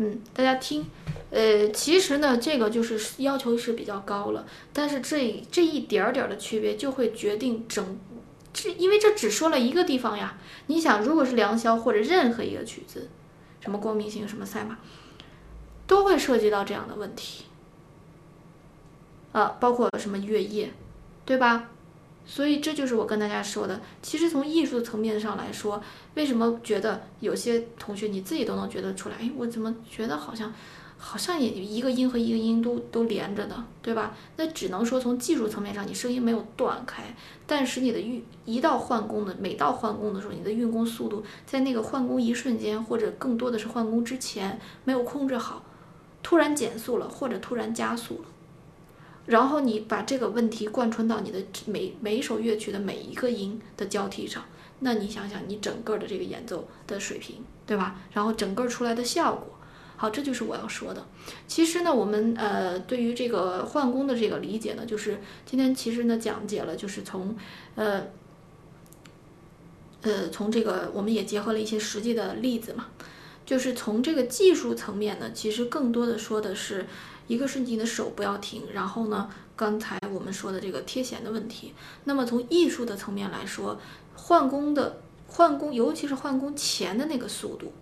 [0.00, 0.88] 嗯，大家听，
[1.30, 7.98] 呃，其实呢，这个就是要求是比较高了，但是这这一点儿点儿的区别就会决定整。
[8.60, 10.36] 这因为这只说了一个地方呀。
[10.66, 13.08] 你想，如果是良宵或者任何一个曲子，
[13.60, 14.78] 什么光明星、什么赛马，
[15.86, 17.44] 都会涉及到这样的问题。
[19.32, 20.72] 啊，包括什么月夜，
[21.24, 21.70] 对吧？
[22.26, 23.80] 所以这就是我跟大家说的。
[24.02, 25.82] 其实从艺术层面上来说，
[26.14, 29.14] 为什么觉得有些同学你自己都能觉得出来？
[29.20, 30.52] 哎，我怎么觉得好像，
[31.00, 34.16] 好像也一个音和一个音都都连着的，对吧？
[34.36, 37.14] 那只能说从技术层面上，你声音没有断开，
[37.46, 45.64] 但是你的运一到换弓的，每到换弓的时候，你的运弓速度在那个换弓一瞬间，或者更多的是换弓之前没有控制好，
[46.22, 48.24] 突然减速了，或者突然加速了。
[49.26, 54.42] 然后你把这个问题贯穿到你的每每一首乐曲的每一个音的交替上，
[54.80, 58.00] 那你想想你整个的这个演奏的水平，对吧？
[58.10, 59.46] 然后整个出来的效果，
[59.98, 61.04] 好，这就是我要说的。
[61.46, 67.36] 其实呢，我们呃对于这个换弓的这个理解呢，就是今天其实呢讲解了，就是从
[67.74, 68.06] 呃
[70.00, 72.86] 呃从这个我们也结合了一些实际的例子嘛，
[73.44, 76.86] 就是从这个技术层面呢，其实更多的说的是。
[77.28, 81.74] 一个是你的手不要停，然后呢，刚才我们说的这个贴弦的问题。
[82.04, 83.78] 那么从艺术的层面来说，
[84.14, 87.74] 换弓的换弓，尤其是换弓前的那个速度，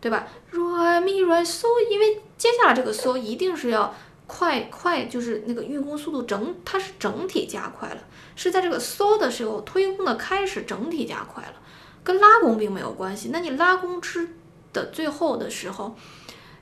[0.00, 3.94] 对吧？re mi re so，因为接下来这个嗦一定是要
[4.26, 8.00] 快快，就是那个运弓速度整它是整体加快了，
[8.36, 11.54] 是在这个嗦的时候推弓的开始整体加快了，
[12.02, 13.30] 跟拉弓并没有关系。
[13.32, 14.28] 那你拉弓之
[14.72, 15.96] 的最后的时候。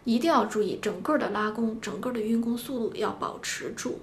[0.09, 3.99] 一定要注意，整个的拉弓，整个的运弓速度要保持住，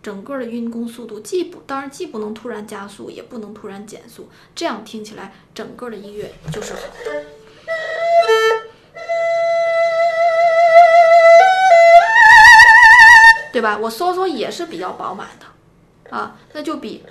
[0.00, 7.24] 整个的运弓速度既不，当然既不能突然加速，也不能突然减速，这样听起来整个的音乐就是好的，
[13.60, 13.76] 对吧？
[13.76, 17.04] 我嗦嗦也是比较饱满的，啊，那就比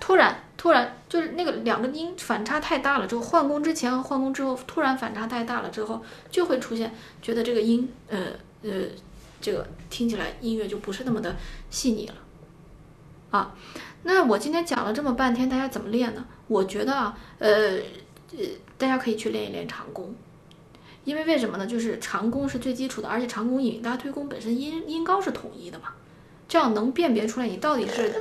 [0.00, 0.96] 突然突然。
[1.08, 6.92] 就是那个两个音反差太大了，之后换弓之前和换弓之后突然反差太大了之后，就会出现
[7.22, 8.18] 觉得这个音，呃
[8.62, 8.70] 呃，
[9.40, 11.36] 这个听起来音乐就不是那么的
[11.70, 12.14] 细腻了，
[13.30, 13.54] 啊，
[14.02, 16.24] 那我今天讲了这么半天，大家怎么练呢？
[16.48, 17.78] 我觉得啊，呃
[18.32, 18.44] 呃，
[18.76, 20.12] 大家可以去练一练长弓，
[21.04, 21.66] 因为为什么呢？
[21.66, 25.90] 就是长弓是最基础的，而且长弓引拉推弓本身音音高是统一的嘛。
[26.46, 28.12] 这样能辨别出来你到底是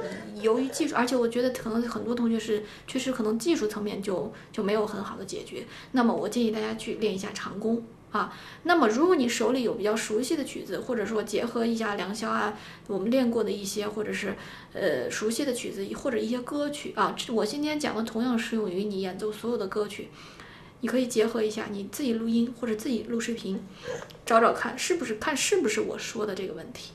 [0.41, 5.65] 由于技术，而且我觉得可能很多同学是确实可能技术层面就就没有很好的解决。
[5.91, 8.33] 那么我建议大家去练一下长弓啊。
[8.63, 12.57] 那么如果你手里有比较熟悉的曲子，或者说结合一下良宵啊，
[12.87, 14.33] 我们练过的一些或者是
[14.73, 20.07] 呃熟悉的曲子或者一些歌曲啊，我今天讲的同样适用于你演奏所有的歌曲，
[20.83, 23.57] 你可以结合一下你自己录音或者自己录视频，
[24.25, 26.91] 找找看是不是看是不是我说的这个问题。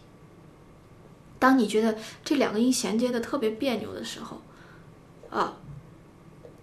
[1.38, 4.42] 当你觉得这两个音衔接的特别别扭的时候，
[5.30, 5.56] 啊，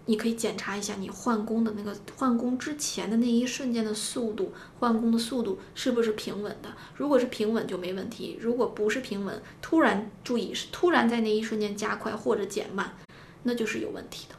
[0.05, 6.69] 你可以检查一下你换弓的那个换弓之前的那一瞬间的速度，换弓的速度是不是平稳的？
[6.95, 12.95] 如果是平稳就没问题，如果不是平稳，突然注意是突然在那一瞬间加快或者减慢，
[13.41, 14.36] 那就是有问题的。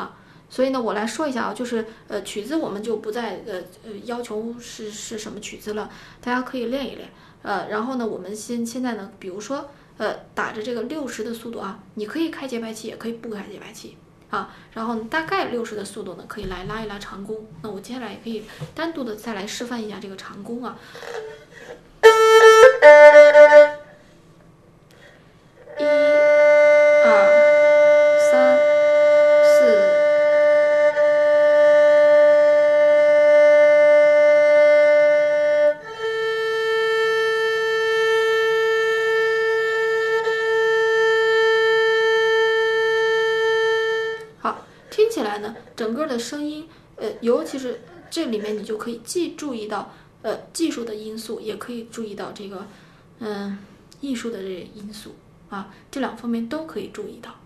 [0.00, 0.18] 啊，
[0.50, 5.88] 所以呢，我来说一下啊，就是呃曲子我们就不再呃呃要求是是什么曲子了，
[6.20, 7.08] 大家可以练一练。
[7.42, 13.96] 呃，然后呢，我们现现在呢，比如说，呃，打着这个六十的速度啊，你可以开节拍器，也可以不开节拍器
[14.28, 14.54] 啊。
[14.72, 17.46] 然后大概六十的速度呢，可以来拉一拉长弓。
[17.62, 18.44] 那我接下来也可以
[18.74, 20.76] 单独的再来示范一下这个长弓啊。
[25.80, 26.19] 的
[46.20, 49.92] 声音，呃，尤其是这里面，你就可以既注意到
[50.22, 52.66] 呃技术的因素，也可以注意到这个
[53.20, 53.58] 嗯
[54.00, 55.16] 艺术的这个因素
[55.48, 57.39] 啊，这两方面都可以注意到。